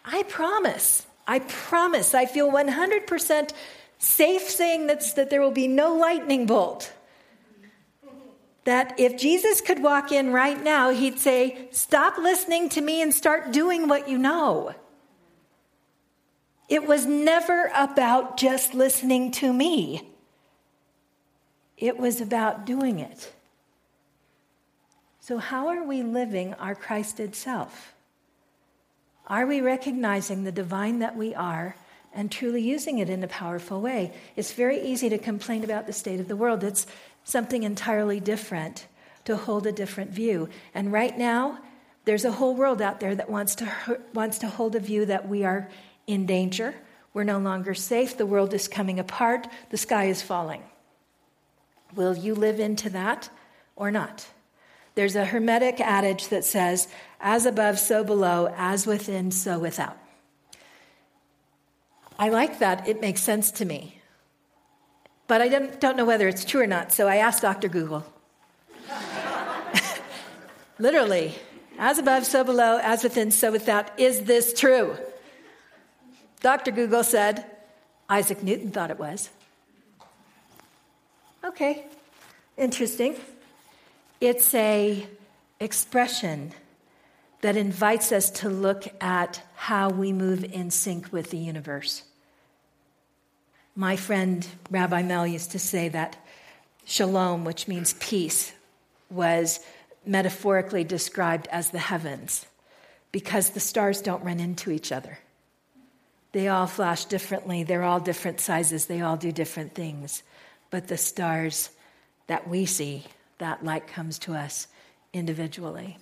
I 0.03 0.23
promise 0.23 1.05
I 1.27 1.37
promise, 1.37 2.15
I 2.15 2.25
feel 2.25 2.51
100% 2.51 3.51
safe 3.99 4.41
saying 4.49 4.87
that, 4.87 5.03
that 5.15 5.29
there 5.29 5.39
will 5.39 5.51
be 5.51 5.67
no 5.67 5.93
lightning 5.93 6.47
bolt. 6.47 6.91
That 8.63 8.99
if 8.99 9.19
Jesus 9.19 9.61
could 9.61 9.83
walk 9.83 10.11
in 10.11 10.33
right 10.33 10.59
now, 10.61 10.89
he'd 10.89 11.19
say, 11.19 11.67
Stop 11.69 12.17
listening 12.17 12.69
to 12.69 12.81
me 12.81 13.03
and 13.03 13.13
start 13.13 13.51
doing 13.51 13.87
what 13.87 14.09
you 14.09 14.17
know. 14.17 14.73
It 16.67 16.87
was 16.87 17.05
never 17.05 17.69
about 17.75 18.37
just 18.37 18.73
listening 18.73 19.29
to 19.33 19.53
me, 19.53 20.09
it 21.77 21.99
was 21.99 22.19
about 22.19 22.65
doing 22.65 22.97
it. 22.97 23.31
So, 25.31 25.37
how 25.37 25.69
are 25.69 25.85
we 25.85 26.03
living 26.03 26.55
our 26.55 26.75
Christed 26.75 27.35
self? 27.37 27.93
Are 29.27 29.47
we 29.47 29.61
recognizing 29.61 30.43
the 30.43 30.51
divine 30.51 30.99
that 30.99 31.15
we 31.15 31.33
are 31.33 31.77
and 32.13 32.29
truly 32.29 32.61
using 32.61 32.97
it 32.97 33.09
in 33.09 33.23
a 33.23 33.29
powerful 33.29 33.79
way? 33.79 34.11
It's 34.35 34.51
very 34.51 34.81
easy 34.81 35.07
to 35.07 35.17
complain 35.17 35.63
about 35.63 35.87
the 35.87 35.93
state 35.93 36.19
of 36.19 36.27
the 36.27 36.35
world. 36.35 36.65
It's 36.65 36.85
something 37.23 37.63
entirely 37.63 38.19
different 38.19 38.87
to 39.23 39.37
hold 39.37 39.65
a 39.65 39.71
different 39.71 40.11
view. 40.11 40.49
And 40.73 40.91
right 40.91 41.17
now, 41.17 41.59
there's 42.03 42.25
a 42.25 42.33
whole 42.33 42.53
world 42.53 42.81
out 42.81 42.99
there 42.99 43.15
that 43.15 43.29
wants 43.29 43.55
to, 43.55 43.99
wants 44.13 44.37
to 44.39 44.49
hold 44.49 44.75
a 44.75 44.81
view 44.81 45.05
that 45.05 45.29
we 45.29 45.45
are 45.45 45.69
in 46.07 46.25
danger. 46.25 46.75
We're 47.13 47.23
no 47.23 47.39
longer 47.39 47.73
safe. 47.73 48.17
The 48.17 48.25
world 48.25 48.53
is 48.53 48.67
coming 48.67 48.99
apart. 48.99 49.47
The 49.69 49.77
sky 49.77 50.07
is 50.07 50.21
falling. 50.21 50.63
Will 51.95 52.17
you 52.17 52.35
live 52.35 52.59
into 52.59 52.89
that 52.89 53.29
or 53.77 53.91
not? 53.91 54.27
There's 54.95 55.15
a 55.15 55.25
Hermetic 55.25 55.79
adage 55.79 56.27
that 56.27 56.43
says, 56.43 56.87
as 57.19 57.45
above, 57.45 57.79
so 57.79 58.03
below, 58.03 58.53
as 58.57 58.85
within, 58.85 59.31
so 59.31 59.57
without. 59.57 59.97
I 62.19 62.29
like 62.29 62.59
that. 62.59 62.87
It 62.87 63.01
makes 63.01 63.21
sense 63.21 63.51
to 63.51 63.65
me. 63.65 64.01
But 65.27 65.41
I 65.41 65.47
don't, 65.47 65.95
know 65.95 66.05
whether 66.05 66.27
it's 66.27 66.43
true 66.43 66.61
or 66.61 66.67
not, 66.67 66.91
so 66.91 67.07
I 67.07 67.17
asked 67.17 67.41
Dr. 67.41 67.69
Google. 67.69 68.05
Literally, 70.77 71.35
as 71.79 71.97
above, 71.97 72.25
so 72.25 72.43
below, 72.43 72.79
as 72.83 73.01
within, 73.01 73.31
so 73.31 73.51
without. 73.51 73.97
Is 73.97 74.25
this 74.25 74.53
true? 74.53 74.97
Dr. 76.41 76.71
Google 76.71 77.03
said, 77.03 77.45
Isaac 78.09 78.43
Newton 78.43 78.71
thought 78.71 78.91
it 78.91 78.99
was. 78.99 79.29
Okay, 81.45 81.85
interesting. 82.57 83.15
It's 84.21 84.53
a 84.53 85.07
expression 85.59 86.53
that 87.41 87.57
invites 87.57 88.11
us 88.11 88.29
to 88.29 88.49
look 88.49 88.85
at 89.01 89.41
how 89.55 89.89
we 89.89 90.13
move 90.13 90.43
in 90.43 90.69
sync 90.69 91.11
with 91.11 91.31
the 91.31 91.37
universe. 91.39 92.03
My 93.75 93.95
friend 93.95 94.45
Rabbi 94.69 95.01
Mel 95.01 95.25
used 95.25 95.51
to 95.51 95.59
say 95.59 95.89
that 95.89 96.17
shalom, 96.85 97.45
which 97.45 97.67
means 97.67 97.93
peace, 97.95 98.53
was 99.09 99.59
metaphorically 100.05 100.83
described 100.83 101.47
as 101.51 101.71
the 101.71 101.79
heavens. 101.79 102.45
because 103.11 103.49
the 103.49 103.59
stars 103.59 104.01
don't 104.01 104.23
run 104.23 104.39
into 104.39 104.71
each 104.71 104.91
other. 104.91 105.19
They 106.31 106.47
all 106.47 106.67
flash 106.67 107.05
differently, 107.05 107.63
they're 107.63 107.83
all 107.83 107.99
different 107.99 108.39
sizes, 108.39 108.85
they 108.85 109.01
all 109.01 109.17
do 109.17 109.31
different 109.31 109.75
things. 109.75 110.23
But 110.69 110.87
the 110.87 110.97
stars 110.97 111.69
that 112.27 112.47
we 112.47 112.65
see, 112.65 113.05
that 113.41 113.65
light 113.65 113.87
comes 113.87 114.19
to 114.19 114.33
us 114.33 114.67
individually. 115.13 115.97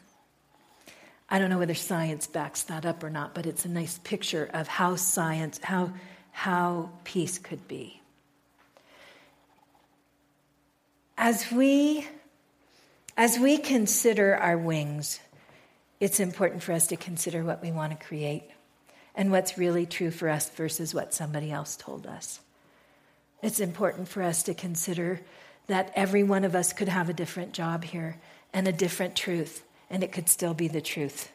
I 1.30 1.40
don't 1.40 1.50
know 1.50 1.58
whether 1.58 1.74
science 1.74 2.28
backs 2.28 2.64
that 2.64 2.86
up 2.86 3.02
or 3.02 3.10
not, 3.10 3.34
but 3.34 3.46
it's 3.46 3.64
a 3.64 3.70
nice 3.70 3.98
picture 4.00 4.50
of 4.54 4.68
how 4.68 4.98
science, 4.98 5.58
how, 5.64 5.94
how 6.32 6.90
peace 7.06 7.40
could 7.40 7.66
be. 7.66 8.02
As 11.18 11.50
we, 11.50 12.06
as 13.16 13.40
we 13.40 13.58
consider 13.58 14.36
our 14.36 14.58
wings, 14.58 15.22
it's 16.02 16.20
important 16.20 16.62
for 16.62 16.74
us 16.74 16.88
to 16.88 16.98
consider 16.98 17.44
what 17.46 17.62
we 17.62 17.72
want 17.72 17.98
to 17.98 18.06
create 18.06 18.44
and 19.16 19.32
what's 19.32 19.58
really 19.58 19.86
true 19.86 20.12
for 20.12 20.28
us 20.28 20.50
versus 20.50 20.94
what 20.94 21.14
somebody 21.14 21.52
else 21.52 21.78
told 21.78 22.06
us. 22.06 22.42
It's 23.42 23.62
important 23.62 24.10
for 24.10 24.24
us 24.24 24.44
to 24.44 24.54
consider 24.54 25.22
that 25.70 25.92
every 25.96 26.24
one 26.24 26.44
of 26.44 26.54
us 26.54 26.74
could 26.74 26.90
have 26.90 27.10
a 27.10 27.14
different 27.14 27.54
job 27.54 27.84
here 27.84 28.18
and 28.54 28.68
a 28.68 28.74
different 28.74 29.16
truth, 29.16 29.64
and 29.90 30.04
it 30.04 30.12
could 30.12 30.28
still 30.28 30.54
be 30.54 30.68
the 30.68 30.82
truth. 30.82 31.32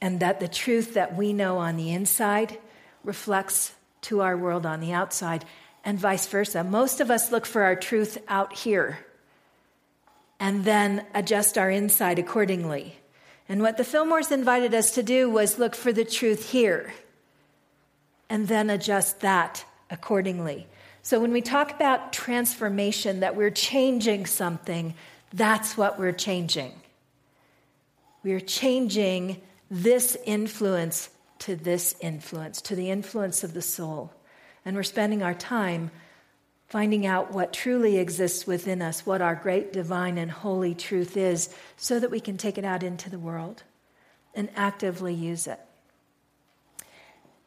And 0.00 0.20
that 0.20 0.38
the 0.38 0.48
truth 0.48 0.94
that 0.94 1.16
we 1.16 1.32
know 1.32 1.58
on 1.58 1.76
the 1.76 1.92
inside 1.92 2.58
reflects 3.02 3.72
to 4.02 4.20
our 4.20 4.36
world 4.36 4.66
on 4.66 4.80
the 4.80 4.92
outside, 4.92 5.44
and 5.84 5.98
vice 5.98 6.26
versa. 6.26 6.62
Most 6.62 7.00
of 7.00 7.10
us 7.10 7.32
look 7.32 7.46
for 7.46 7.62
our 7.62 7.76
truth 7.76 8.18
out 8.28 8.52
here 8.52 8.98
and 10.38 10.64
then 10.64 11.04
adjust 11.14 11.56
our 11.56 11.70
inside 11.70 12.18
accordingly. 12.18 12.96
And 13.48 13.62
what 13.62 13.76
the 13.76 13.84
Fillmores 13.84 14.32
invited 14.32 14.74
us 14.74 14.92
to 14.92 15.02
do 15.02 15.28
was 15.28 15.58
look 15.58 15.74
for 15.74 15.92
the 15.92 16.04
truth 16.04 16.50
here 16.50 16.92
and 18.28 18.48
then 18.48 18.70
adjust 18.70 19.20
that 19.20 19.64
accordingly. 19.90 20.66
So 21.02 21.18
when 21.18 21.32
we 21.32 21.42
talk 21.42 21.72
about 21.72 22.12
transformation, 22.12 23.20
that 23.20 23.34
we're 23.34 23.50
changing 23.50 24.26
something, 24.26 24.94
that's 25.32 25.76
what 25.76 25.98
we're 25.98 26.12
changing. 26.12 26.72
We're 28.22 28.40
changing 28.40 29.42
this 29.68 30.16
influence 30.24 31.10
to 31.40 31.56
this 31.56 31.96
influence, 32.00 32.60
to 32.62 32.76
the 32.76 32.90
influence 32.90 33.42
of 33.42 33.52
the 33.52 33.62
soul. 33.62 34.12
And 34.64 34.76
we're 34.76 34.84
spending 34.84 35.24
our 35.24 35.34
time 35.34 35.90
finding 36.68 37.04
out 37.04 37.32
what 37.32 37.52
truly 37.52 37.98
exists 37.98 38.46
within 38.46 38.80
us, 38.80 39.04
what 39.04 39.20
our 39.20 39.34
great 39.34 39.72
divine 39.72 40.16
and 40.16 40.30
holy 40.30 40.74
truth 40.74 41.16
is, 41.16 41.54
so 41.76 41.98
that 41.98 42.10
we 42.10 42.20
can 42.20 42.38
take 42.38 42.56
it 42.56 42.64
out 42.64 42.82
into 42.82 43.10
the 43.10 43.18
world 43.18 43.62
and 44.34 44.48
actively 44.56 45.12
use 45.12 45.46
it. 45.46 45.60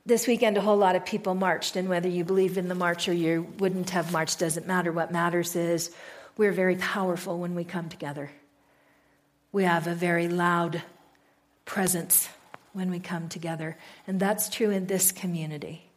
This 0.07 0.27
weekend, 0.27 0.55
a 0.55 0.61
whole 0.61 0.77
lot 0.77 0.95
of 0.95 1.03
people 1.03 1.33
marched, 1.33 1.75
and 1.75 1.89
whether 1.89 2.07
you 2.07 2.23
believe 2.23 2.59
in 2.59 2.67
the 2.67 2.75
march 2.75 3.09
or 3.09 3.13
you 3.13 3.51
wouldn't 3.57 3.89
have 3.89 4.11
marched 4.11 4.37
doesn't 4.37 4.67
matter. 4.67 4.91
What 4.91 5.11
matters 5.11 5.55
is 5.55 5.89
we're 6.37 6.51
very 6.51 6.75
powerful 6.75 7.39
when 7.39 7.55
we 7.55 7.63
come 7.63 7.89
together. 7.89 8.29
We 9.51 9.63
have 9.63 9.87
a 9.87 9.95
very 9.95 10.27
loud 10.27 10.83
presence 11.65 12.29
when 12.73 12.91
we 12.91 12.99
come 12.99 13.29
together, 13.29 13.77
and 14.05 14.19
that's 14.19 14.47
true 14.47 14.69
in 14.69 14.85
this 14.85 15.11
community. 15.11 15.89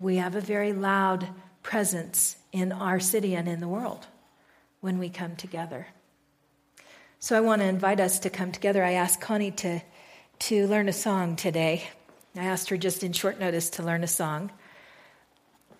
We 0.00 0.16
have 0.16 0.34
a 0.34 0.40
very 0.40 0.72
loud 0.72 1.28
presence 1.62 2.34
in 2.50 2.72
our 2.72 2.98
city 2.98 3.36
and 3.36 3.46
in 3.46 3.60
the 3.60 3.68
world 3.68 4.08
when 4.80 4.98
we 4.98 5.08
come 5.08 5.36
together. 5.36 5.86
So 7.20 7.36
I 7.36 7.40
want 7.42 7.62
to 7.62 7.68
invite 7.68 8.00
us 8.00 8.18
to 8.20 8.30
come 8.30 8.50
together. 8.50 8.82
I 8.82 8.94
asked 8.94 9.20
Connie 9.20 9.52
to, 9.52 9.80
to 10.40 10.66
learn 10.66 10.88
a 10.88 10.92
song 10.92 11.36
today. 11.36 11.84
I 12.36 12.44
asked 12.44 12.68
her 12.70 12.76
just 12.76 13.02
in 13.02 13.12
short 13.12 13.40
notice 13.40 13.70
to 13.70 13.82
learn 13.82 14.04
a 14.04 14.08
song 14.08 14.50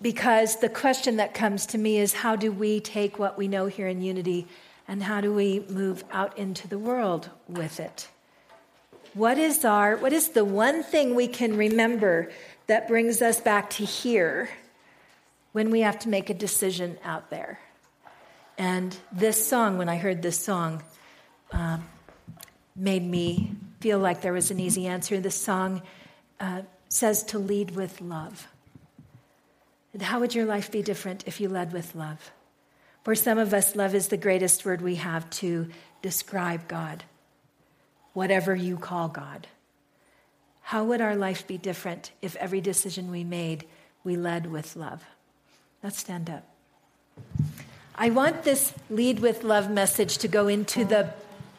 because 0.03 0.57
the 0.57 0.69
question 0.69 1.17
that 1.17 1.35
comes 1.35 1.67
to 1.67 1.79
me 1.79 1.99
is 1.99 2.13
how 2.13 2.37
do 2.37 2.51
we 2.51 2.81
take 2.81 3.19
what 3.19 3.39
we 3.39 3.49
know 3.49 3.67
here 3.67 3.87
in 3.87 4.03
unity 4.03 4.47
and 4.89 5.03
how 5.03 5.21
do 5.21 5.33
we 5.33 5.65
move 5.69 6.05
out 6.11 6.37
into 6.39 6.67
the 6.67 6.79
world 6.79 7.31
with 7.49 7.79
it? 7.79 8.09
What 9.15 9.39
is 9.39 9.65
our 9.65 9.97
what 9.97 10.13
is 10.13 10.31
the 10.31 10.45
one 10.45 10.83
thing 10.83 11.15
we 11.15 11.29
can 11.29 11.57
remember 11.57 12.31
that 12.67 12.89
brings 12.89 13.21
us 13.21 13.41
back 13.41 13.71
to 13.71 13.85
here 13.85 14.49
when 15.53 15.71
we 15.71 15.81
have 15.81 15.99
to 16.01 16.09
make 16.09 16.31
a 16.31 16.35
decision 16.35 16.97
out 17.05 17.31
there. 17.31 17.59
And 18.57 18.97
this 19.11 19.45
song, 19.45 19.79
when 19.79 19.89
I 19.89 19.97
heard 19.97 20.23
this 20.23 20.39
song, 20.39 20.83
um, 21.53 21.85
made 22.77 23.03
me 23.03 23.57
feel 23.81 23.99
like 23.99 24.21
there 24.21 24.33
was 24.33 24.51
an 24.51 24.61
easy 24.61 24.87
answer. 24.87 25.19
This 25.19 25.35
song 25.35 25.83
uh, 26.41 26.63
says 26.89 27.23
to 27.25 27.39
lead 27.39 27.73
with 27.73 28.01
love. 28.01 28.49
And 29.93 30.03
how 30.03 30.21
would 30.21 30.35
your 30.35 30.47
life 30.47 30.71
be 30.71 30.83
different 30.83 31.25
if 31.27 31.41
you 31.41 31.49
led 31.49 31.73
with 31.73 31.95
love? 31.95 32.33
For 33.05 33.15
some 33.15 33.39
of 33.39 33.55
us, 33.55 33.77
love 33.77 33.95
is 33.95 34.09
the 34.09 34.17
greatest 34.17 34.65
word 34.65 34.83
we 34.83 34.97
have 34.97 35.29
to 35.31 35.69
describe 36.03 36.69
God, 36.69 37.05
whatever 38.13 38.55
you 38.55 38.77
call 38.77 39.09
God. 39.09 39.47
How 40.63 40.85
would 40.85 41.01
our 41.01 41.17
life 41.17 41.47
be 41.47 41.59
different 41.59 42.13
if 42.23 42.37
every 42.37 42.61
decision 42.61 43.11
we 43.11 43.25
made, 43.25 43.67
we 44.05 44.17
led 44.17 44.47
with 44.47 44.77
love? 44.77 45.05
Let's 45.83 45.99
stand 45.99 46.31
up. 46.31 46.45
I 47.95 48.11
want 48.11 48.45
this 48.45 48.73
lead 48.89 49.21
with 49.21 49.45
love 49.45 49.71
message 49.71 50.19
to 50.19 50.29
go 50.29 50.49
into 50.49 50.85
the, 50.85 51.13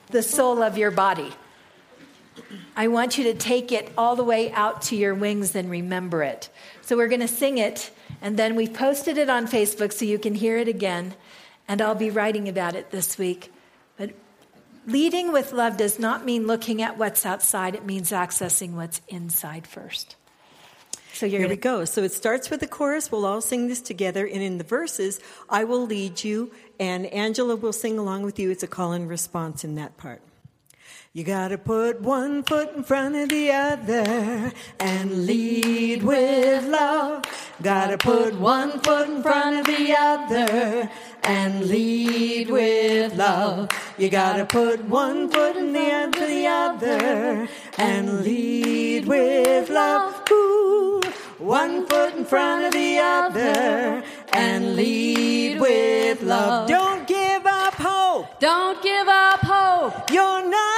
the 0.08 0.24
soul 0.24 0.64
of 0.64 0.78
your 0.78 0.92
body. 0.92 1.32
I 2.76 2.88
want 2.88 3.18
you 3.18 3.26
to 3.26 3.34
take 3.34 3.72
it 3.72 3.92
all 3.98 4.16
the 4.16 4.24
way 4.24 4.52
out 4.54 4.84
to 4.84 4.96
your 4.96 5.14
wings 5.14 5.56
and 5.56 5.70
remember 5.70 6.24
it. 6.24 6.50
So 6.82 6.96
we're 6.96 7.10
going 7.10 7.22
to 7.22 7.28
sing 7.28 7.58
it, 7.58 7.92
and 8.22 8.38
then 8.38 8.56
we've 8.56 8.74
posted 8.74 9.18
it 9.18 9.30
on 9.30 9.48
Facebook 9.48 9.92
so 9.92 10.06
you 10.06 10.18
can 10.18 10.36
hear 10.36 10.58
it 10.58 10.68
again. 10.68 11.16
And 11.68 11.82
I'll 11.82 11.96
be 11.96 12.10
writing 12.10 12.48
about 12.48 12.76
it 12.76 12.92
this 12.92 13.18
week. 13.18 13.52
But 13.98 14.12
leading 14.88 15.32
with 15.32 15.52
love 15.52 15.78
does 15.78 16.00
not 16.00 16.26
mean 16.26 16.48
looking 16.48 16.82
at 16.82 16.98
what's 16.98 17.26
outside, 17.26 17.76
it 17.76 17.86
means 17.86 18.12
accessing 18.12 18.72
what's 18.74 19.02
inside 19.08 19.68
first. 19.68 20.16
So 21.14 21.28
here 21.28 21.48
we 21.48 21.58
go. 21.58 21.86
So 21.86 22.04
it 22.04 22.14
starts 22.14 22.50
with 22.50 22.62
the 22.62 22.68
chorus. 22.68 23.12
We'll 23.12 23.26
all 23.26 23.42
sing 23.42 23.68
this 23.68 23.82
together, 23.82 24.26
and 24.26 24.42
in 24.42 24.58
the 24.58 24.64
verses, 24.64 25.20
I 25.50 25.66
will 25.66 25.86
lead 25.86 26.24
you, 26.24 26.52
and 26.80 27.06
Angela 27.08 27.58
will 27.58 27.74
sing 27.74 28.00
along 28.00 28.24
with 28.24 28.40
you. 28.40 28.50
It's 28.50 28.64
a 28.64 28.68
call 28.68 28.94
and 28.94 29.10
response 29.10 29.64
in 29.64 29.76
that 29.76 29.98
part. 29.98 30.22
You 31.14 31.24
gotta 31.26 31.58
put 31.58 32.02
one 32.02 32.44
foot 32.44 32.74
in 32.76 32.84
front 32.84 33.16
of 33.16 33.30
the 33.30 33.52
other 33.52 34.54
and 34.80 35.26
lead 35.26 36.04
with 36.04 36.66
love. 36.66 37.24
Gotta 37.62 37.98
put 37.98 38.36
one 38.36 38.80
foot 38.80 39.10
in 39.10 39.22
front 39.22 39.60
of 39.60 39.66
the 39.66 39.94
other 39.98 40.90
and 41.24 41.66
lead 41.66 42.50
with 42.50 43.16
love. 43.16 43.70
You 43.98 44.10
gotta 44.10 44.46
put 44.46 44.86
one 44.86 45.30
foot 45.30 45.58
in 45.58 45.74
the 45.74 45.92
other, 45.92 46.28
the 46.28 46.48
other 46.48 47.48
and 47.78 48.24
lead 48.24 49.06
with 49.06 49.70
love. 49.70 50.24
Ooh 50.32 51.02
one 51.42 51.88
foot 51.88 52.16
in 52.16 52.24
front 52.24 52.66
of 52.66 52.72
the 52.72 53.00
other 53.00 54.04
and 54.32 54.76
lead 54.76 55.60
with 55.60 56.22
love. 56.22 56.70
Don't 56.70 57.08
give 57.08 57.46
up 57.46 57.74
hope. 57.74 58.40
Don't 58.40 58.82
give 58.84 59.08
up 59.08 59.40
hope. 59.42 60.12
You're 60.12 60.50
not 60.50 60.71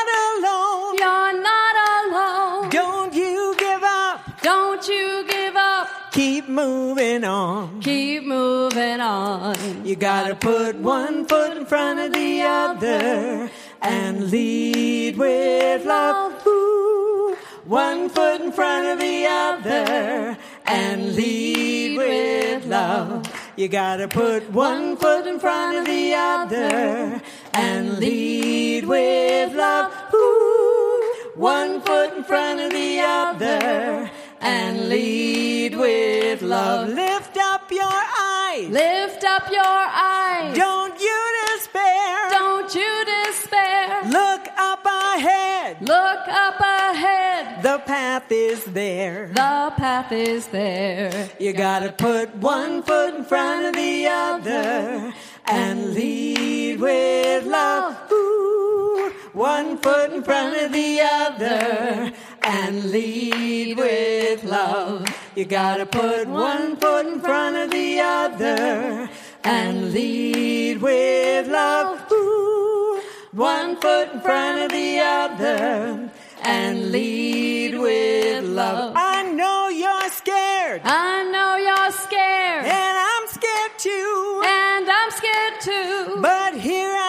Don't 4.86 5.00
you 5.00 5.26
give 5.30 5.56
up. 5.56 6.12
Keep 6.12 6.50
moving 6.50 7.24
on. 7.24 7.80
Keep 7.80 8.26
moving 8.26 9.00
on. 9.00 9.86
You 9.86 9.96
gotta 9.96 10.36
put 10.36 10.76
one 10.76 11.26
foot 11.26 11.56
in 11.56 11.66
front 11.66 12.02
of 12.02 12.12
the 12.12 12.42
other 12.42 13.50
and 13.82 14.30
lead 14.30 15.18
with 15.18 15.86
love. 15.86 16.46
Ooh, 16.46 17.38
one 17.64 18.10
foot 18.10 18.42
in 18.42 18.52
front 18.52 18.88
of 18.88 19.00
the 19.00 19.26
other 19.26 20.38
and 20.66 21.16
lead 21.16 21.98
with 21.98 22.66
love. 22.66 23.26
You 23.56 23.70
gotta 23.70 24.10
put 24.10 24.52
one 24.52 24.98
foot 24.98 25.26
in 25.26 25.40
front 25.40 25.78
of 25.78 25.86
the 25.86 26.14
other 26.14 27.22
and 27.54 28.00
lead 28.00 28.86
with 28.86 29.56
love. 29.56 30.14
Ooh, 30.14 31.14
one 31.36 31.80
foot 31.80 32.18
in 32.18 32.24
front 32.26 32.60
of 32.60 32.72
the 32.72 33.00
other 33.00 34.12
and 34.44 34.90
lead 34.90 35.76
with 35.76 36.42
love. 36.42 36.90
Lift 36.90 37.38
up 37.38 37.72
your 37.72 38.02
eyes. 38.20 38.70
Lift 38.70 39.24
up 39.24 39.50
your 39.50 39.64
eyes. 39.64 40.56
Don't 40.56 41.00
you 41.00 41.20
despair. 41.48 42.30
Don't 42.30 42.76
you 42.76 43.06
despair. 43.06 44.04
Look 44.04 44.48
up 44.58 44.86
ahead. 44.86 45.78
Look 45.82 46.28
up 46.28 46.60
ahead. 46.60 47.64
The 47.64 47.80
path 47.86 48.32
is 48.32 48.66
there. 48.66 49.28
The 49.28 49.74
path 49.78 50.12
is 50.12 50.48
there. 50.48 51.30
You 51.40 51.54
gotta 51.54 51.94
put 51.94 52.36
one 52.36 52.84
foot 52.84 53.16
in 53.16 53.24
front 53.24 53.66
of 53.68 53.74
the 53.76 54.08
other 54.08 55.14
and 55.46 55.94
lead 55.94 56.80
with 56.80 57.46
love. 57.46 58.12
Ooh, 58.12 59.12
one 59.32 59.78
foot 59.78 60.12
in 60.12 60.24
front 60.24 60.58
of 60.58 60.74
the 60.74 61.02
other 61.02 62.14
and 62.44 62.92
lead 62.92 63.78
with 63.78 64.44
love. 64.44 65.08
You 65.36 65.46
gotta 65.46 65.86
put 65.86 66.28
one 66.28 66.76
foot 66.78 67.06
in 67.06 67.20
front 67.20 67.56
of 67.56 67.72
the 67.72 68.00
other 68.00 69.10
and 69.44 69.94
lead 69.94 70.82
with 70.82 71.48
love. 71.48 72.12
Ooh, 72.12 73.02
one 73.32 73.78
foot 73.78 74.10
in 74.14 74.22
front 74.22 74.64
of 74.64 74.72
the 74.72 75.00
other 75.00 76.12
and 76.44 76.92
lead 76.92 77.80
with 77.80 78.44
love. 78.44 78.94
I 78.96 79.24
know 79.24 79.70
you're 79.70 80.10
scared. 80.10 80.82
I 80.84 81.24
know 81.34 81.56
you're 81.68 81.92
scared. 81.92 82.66
And 82.66 82.98
I'm 83.10 83.28
scared 83.28 83.74
too. 83.78 84.42
And 84.46 84.90
I'm 84.90 85.12
scared 85.12 85.62
too. 85.62 86.22
But 86.22 86.58
here 86.60 86.94
I 86.94 87.03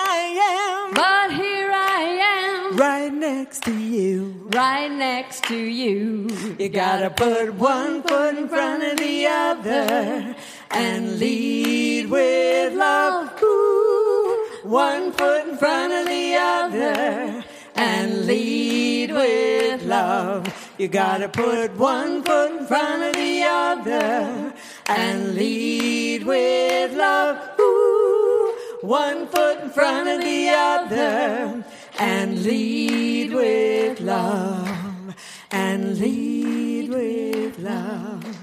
next 3.45 3.65
to 3.65 3.77
you. 3.77 4.49
Right 4.55 4.91
next 4.91 5.45
to 5.45 5.57
you. 5.57 6.29
You 6.59 6.71
gotta 6.71 7.11
put 7.11 7.53
one 7.53 8.03
foot 8.03 8.39
in 8.39 8.49
front 8.49 8.83
of 8.83 8.97
the 8.97 9.27
other 9.27 10.35
and 10.71 11.19
lead 11.19 12.09
with 12.09 12.73
love. 12.73 13.39
Ooh, 13.43 14.47
one 14.63 15.13
foot 15.13 15.47
in 15.47 15.59
front 15.59 15.93
of 15.93 16.07
the 16.07 16.37
other 16.37 17.45
and 17.75 18.27
lead 18.27 19.13
with 19.13 19.85
love. 19.85 20.73
You 20.79 20.89
gotta 20.89 21.29
put 21.29 21.77
one 21.77 22.23
foot 22.23 22.51
in 22.51 22.67
front 22.67 23.03
of 23.03 23.13
the 23.13 23.43
other 23.43 24.55
and 24.87 25.35
lead 25.35 26.25
with 26.25 26.97
love. 26.97 27.61
Ooh, 27.61 28.55
one 28.81 29.27
foot 29.27 29.61
in 29.65 29.69
front 29.69 30.09
of 30.09 30.23
the 30.23 30.49
other 30.49 31.65
and 31.99 32.43
lead 32.43 33.33
with 33.33 34.01
love 34.01 35.15
and 35.51 35.99
lead 35.99 36.91
with 36.91 37.59
love 37.59 38.37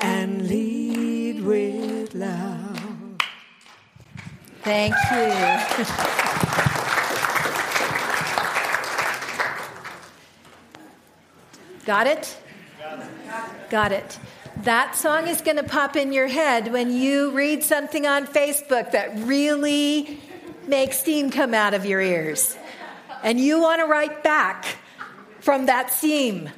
and 0.00 0.48
lead 0.48 1.42
with 1.44 2.14
love. 2.14 3.16
Thank 4.62 4.94
you. 5.10 6.22
Got 11.84 12.06
it? 12.06 12.38
Got 13.70 13.92
it. 13.92 14.18
That 14.58 14.94
song 14.94 15.26
is 15.26 15.40
going 15.40 15.56
to 15.56 15.64
pop 15.64 15.96
in 15.96 16.12
your 16.12 16.28
head 16.28 16.72
when 16.72 16.92
you 16.92 17.32
read 17.32 17.64
something 17.64 18.06
on 18.06 18.26
Facebook 18.26 18.92
that 18.92 19.10
really 19.26 20.20
makes 20.68 20.98
steam 20.98 21.30
come 21.30 21.54
out 21.54 21.74
of 21.74 21.84
your 21.84 22.00
ears. 22.00 22.56
And 23.22 23.38
you 23.38 23.60
want 23.60 23.80
to 23.80 23.86
write 23.86 24.22
back 24.22 24.64
from 25.40 25.66
that 25.66 25.90
steam. 25.90 26.50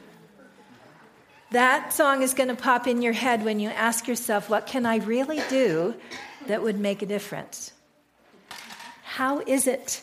That 1.51 1.93
song 1.93 2.23
is 2.23 2.35
going 2.35 2.49
to 2.49 2.57
pop 2.57 2.87
in 2.87 3.03
your 3.03 3.13
head 3.13 3.45
when 3.45 3.61
you 3.61 3.69
ask 3.69 4.09
yourself, 4.09 4.51
what 4.51 4.67
can 4.67 4.87
I 4.87 4.97
really 4.97 5.41
do 5.49 5.95
that 6.47 6.63
would 6.63 6.79
make 6.79 7.03
a 7.03 7.07
difference? 7.07 7.73
How 9.05 9.41
is 9.41 9.67
it 9.67 10.03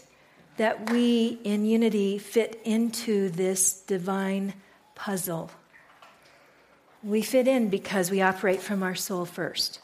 that 0.57 0.91
we 0.91 1.39
in 1.43 1.65
unity 1.65 2.17
fit 2.17 2.61
into 2.63 3.29
this 3.29 3.81
divine 3.81 4.53
puzzle. 4.93 5.49
We 7.01 7.23
fit 7.23 7.47
in 7.47 7.69
because 7.69 8.11
we 8.11 8.21
operate 8.21 8.61
from 8.61 8.83
our 8.83 8.93
soul 8.93 9.25
first. 9.25 9.79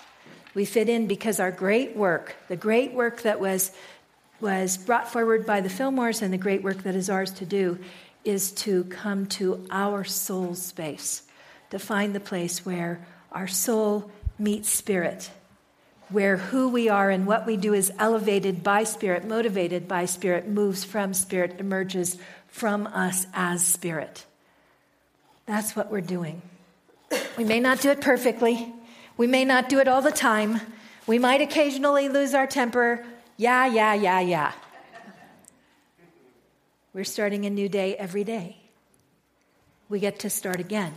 We 0.53 0.63
fit 0.65 0.89
in 0.89 1.07
because 1.07 1.39
our 1.39 1.51
great 1.51 1.95
work, 1.95 2.35
the 2.47 2.55
great 2.55 2.93
work 2.93 3.23
that 3.23 3.39
was, 3.39 3.71
was 4.39 4.77
brought 4.77 5.11
forward 5.11 5.45
by 5.45 5.61
the 5.61 5.69
Fillmores 5.69 6.21
and 6.21 6.31
the 6.31 6.37
great 6.37 6.63
work 6.63 6.83
that 6.83 6.95
is 6.95 7.09
ours 7.09 7.31
to 7.31 7.45
do, 7.45 7.79
is 8.23 8.51
to 8.51 8.83
come 8.85 9.25
to 9.25 9.65
our 9.71 10.03
soul 10.03 10.53
space, 10.53 11.23
to 11.69 11.79
find 11.79 12.13
the 12.13 12.19
place 12.19 12.65
where 12.65 13.05
our 13.31 13.47
soul 13.47 14.11
meets 14.37 14.69
spirit, 14.69 15.31
where 16.09 16.37
who 16.37 16.69
we 16.69 16.87
are 16.87 17.09
and 17.09 17.25
what 17.25 17.45
we 17.45 17.57
do 17.57 17.73
is 17.73 17.91
elevated 17.99 18.63
by 18.63 18.83
spirit, 18.83 19.25
motivated 19.25 19.87
by 19.87 20.05
spirit, 20.05 20.47
moves 20.47 20.83
from 20.83 21.13
spirit, 21.13 21.55
emerges 21.59 22.17
from 22.47 22.87
us 22.87 23.25
as 23.33 23.65
spirit. 23.65 24.25
That's 25.45 25.75
what 25.75 25.91
we're 25.91 26.01
doing. 26.01 26.41
We 27.37 27.43
may 27.43 27.59
not 27.59 27.81
do 27.81 27.89
it 27.89 28.01
perfectly. 28.01 28.73
We 29.15 29.27
may 29.27 29.45
not 29.45 29.69
do 29.69 29.79
it 29.79 29.87
all 29.87 30.01
the 30.01 30.11
time. 30.11 30.59
We 31.07 31.19
might 31.19 31.41
occasionally 31.41 32.09
lose 32.09 32.33
our 32.33 32.47
temper. 32.47 33.05
Yeah, 33.37 33.67
yeah, 33.67 33.93
yeah, 33.93 34.19
yeah. 34.19 34.51
We're 36.91 37.03
starting 37.03 37.45
a 37.45 37.51
new 37.51 37.69
day 37.69 37.95
every 37.95 38.23
day. 38.23 38.57
We 39.89 39.99
get 39.99 40.19
to 40.19 40.29
start 40.29 40.59
again. 40.59 40.93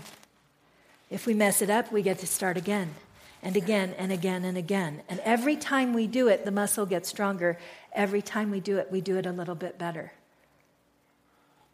If 1.10 1.26
we 1.26 1.34
mess 1.34 1.60
it 1.60 1.68
up, 1.68 1.92
we 1.92 2.00
get 2.00 2.20
to 2.20 2.26
start 2.26 2.56
again 2.56 2.94
and 3.42 3.56
again 3.56 3.94
and 3.98 4.10
again 4.10 4.44
and 4.44 4.56
again. 4.56 5.02
And 5.10 5.20
every 5.20 5.56
time 5.56 5.92
we 5.92 6.06
do 6.06 6.28
it, 6.28 6.46
the 6.46 6.50
muscle 6.50 6.86
gets 6.86 7.10
stronger. 7.10 7.58
Every 7.92 8.22
time 8.22 8.50
we 8.50 8.60
do 8.60 8.78
it, 8.78 8.90
we 8.90 9.02
do 9.02 9.18
it 9.18 9.26
a 9.26 9.32
little 9.32 9.54
bit 9.54 9.78
better. 9.78 10.12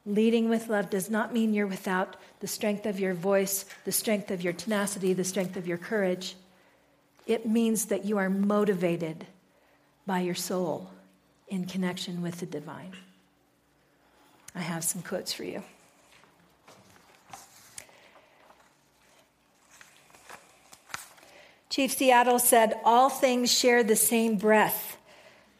Leading 0.04 0.48
with 0.48 0.68
love 0.68 0.90
does 0.90 1.08
not 1.08 1.32
mean 1.32 1.54
you're 1.54 1.66
without 1.66 2.16
the 2.40 2.46
strength 2.48 2.86
of 2.86 2.98
your 2.98 3.14
voice, 3.14 3.64
the 3.84 3.92
strength 3.92 4.32
of 4.32 4.42
your 4.42 4.52
tenacity, 4.52 5.12
the 5.12 5.24
strength 5.24 5.56
of 5.56 5.68
your 5.68 5.78
courage. 5.78 6.34
It 7.26 7.46
means 7.46 7.86
that 7.86 8.04
you 8.04 8.18
are 8.18 8.30
motivated 8.30 9.26
by 10.06 10.20
your 10.20 10.34
soul 10.34 10.90
in 11.48 11.66
connection 11.66 12.22
with 12.22 12.40
the 12.40 12.46
divine. 12.46 12.92
I 14.54 14.60
have 14.60 14.84
some 14.84 15.02
quotes 15.02 15.32
for 15.32 15.44
you. 15.44 15.62
Chief 21.68 21.92
Seattle 21.92 22.38
said, 22.38 22.80
All 22.84 23.10
things 23.10 23.52
share 23.52 23.84
the 23.84 23.96
same 23.96 24.36
breath. 24.36 24.96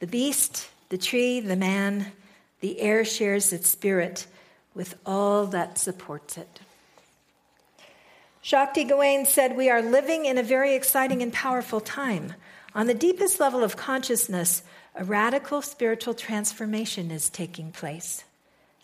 The 0.00 0.06
beast, 0.06 0.68
the 0.88 0.96
tree, 0.96 1.40
the 1.40 1.56
man, 1.56 2.12
the 2.60 2.80
air 2.80 3.04
shares 3.04 3.52
its 3.52 3.68
spirit 3.68 4.26
with 4.74 4.94
all 5.04 5.46
that 5.46 5.78
supports 5.78 6.38
it. 6.38 6.60
Shakti 8.40 8.84
Gawain 8.84 9.26
said, 9.26 9.56
We 9.56 9.68
are 9.68 9.82
living 9.82 10.24
in 10.24 10.38
a 10.38 10.42
very 10.42 10.74
exciting 10.74 11.20
and 11.20 11.32
powerful 11.32 11.80
time. 11.80 12.34
On 12.76 12.86
the 12.86 12.92
deepest 12.92 13.40
level 13.40 13.64
of 13.64 13.78
consciousness, 13.78 14.62
a 14.94 15.02
radical 15.02 15.62
spiritual 15.62 16.12
transformation 16.12 17.10
is 17.10 17.30
taking 17.30 17.72
place. 17.72 18.22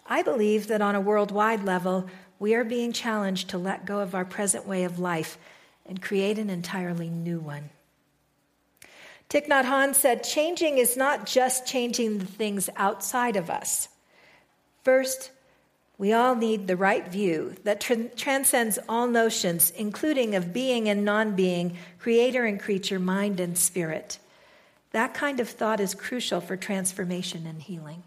I 0.07 0.23
believe 0.23 0.69
that 0.69 0.81
on 0.81 0.95
a 0.95 1.01
worldwide 1.01 1.63
level, 1.63 2.09
we 2.39 2.55
are 2.55 2.65
being 2.65 2.95
challenged 2.95 3.51
to 3.51 3.59
let 3.59 3.85
go 3.85 3.99
of 3.99 4.15
our 4.15 4.25
present 4.25 4.67
way 4.67 4.85
of 4.85 4.99
life 4.99 5.37
and 5.85 6.01
create 6.01 6.39
an 6.39 6.49
entirely 6.49 7.11
new 7.11 7.39
one. 7.39 7.69
Thich 9.29 9.49
Nhat 9.49 9.65
Hanh 9.65 9.95
said, 9.95 10.25
Changing 10.25 10.79
is 10.79 10.97
not 10.97 11.27
just 11.27 11.67
changing 11.67 12.17
the 12.17 12.25
things 12.25 12.71
outside 12.77 13.37
of 13.37 13.51
us. 13.51 13.89
First, 14.85 15.33
we 16.03 16.13
all 16.13 16.35
need 16.35 16.67
the 16.67 16.77
right 16.77 17.07
view 17.07 17.55
that 17.63 17.81
tr- 17.81 18.09
transcends 18.17 18.77
all 18.89 19.07
notions, 19.07 19.71
including 19.71 20.35
of 20.35 20.53
being 20.53 20.89
and 20.89 21.05
non 21.05 21.37
being, 21.37 21.77
creator 22.01 22.45
and 22.45 22.59
creature, 22.59 22.99
mind 22.99 23.39
and 23.39 23.57
spirit. 23.57 24.19
That 24.91 25.15
kind 25.15 25.39
of 25.39 25.49
thought 25.49 25.79
is 25.79 25.95
crucial 25.95 26.41
for 26.41 26.57
transformation 26.57 27.47
and 27.47 27.63
healing. 27.63 28.03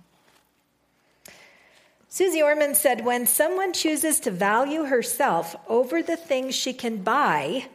Suze 2.10 2.36
Orman 2.36 2.76
said 2.76 3.06
when 3.06 3.28
someone 3.28 3.72
chooses 3.72 4.20
to 4.20 4.30
value 4.30 4.84
herself 4.84 5.56
over 5.70 6.04
the 6.04 6.18
things 6.18 6.54
she 6.54 6.74
can 6.74 6.98
buy, 6.98 7.66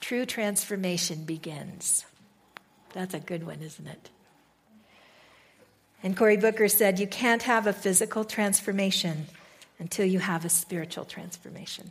true 0.00 0.26
transformation 0.26 1.22
begins. 1.22 2.04
That's 2.94 3.14
a 3.14 3.20
good 3.20 3.46
one, 3.46 3.60
isn't 3.60 3.86
it? 3.86 4.10
And 6.06 6.16
Cory 6.16 6.36
Booker 6.36 6.68
said, 6.68 7.00
You 7.00 7.08
can't 7.08 7.42
have 7.42 7.66
a 7.66 7.72
physical 7.72 8.24
transformation 8.24 9.26
until 9.80 10.06
you 10.06 10.20
have 10.20 10.44
a 10.44 10.48
spiritual 10.48 11.04
transformation. 11.04 11.90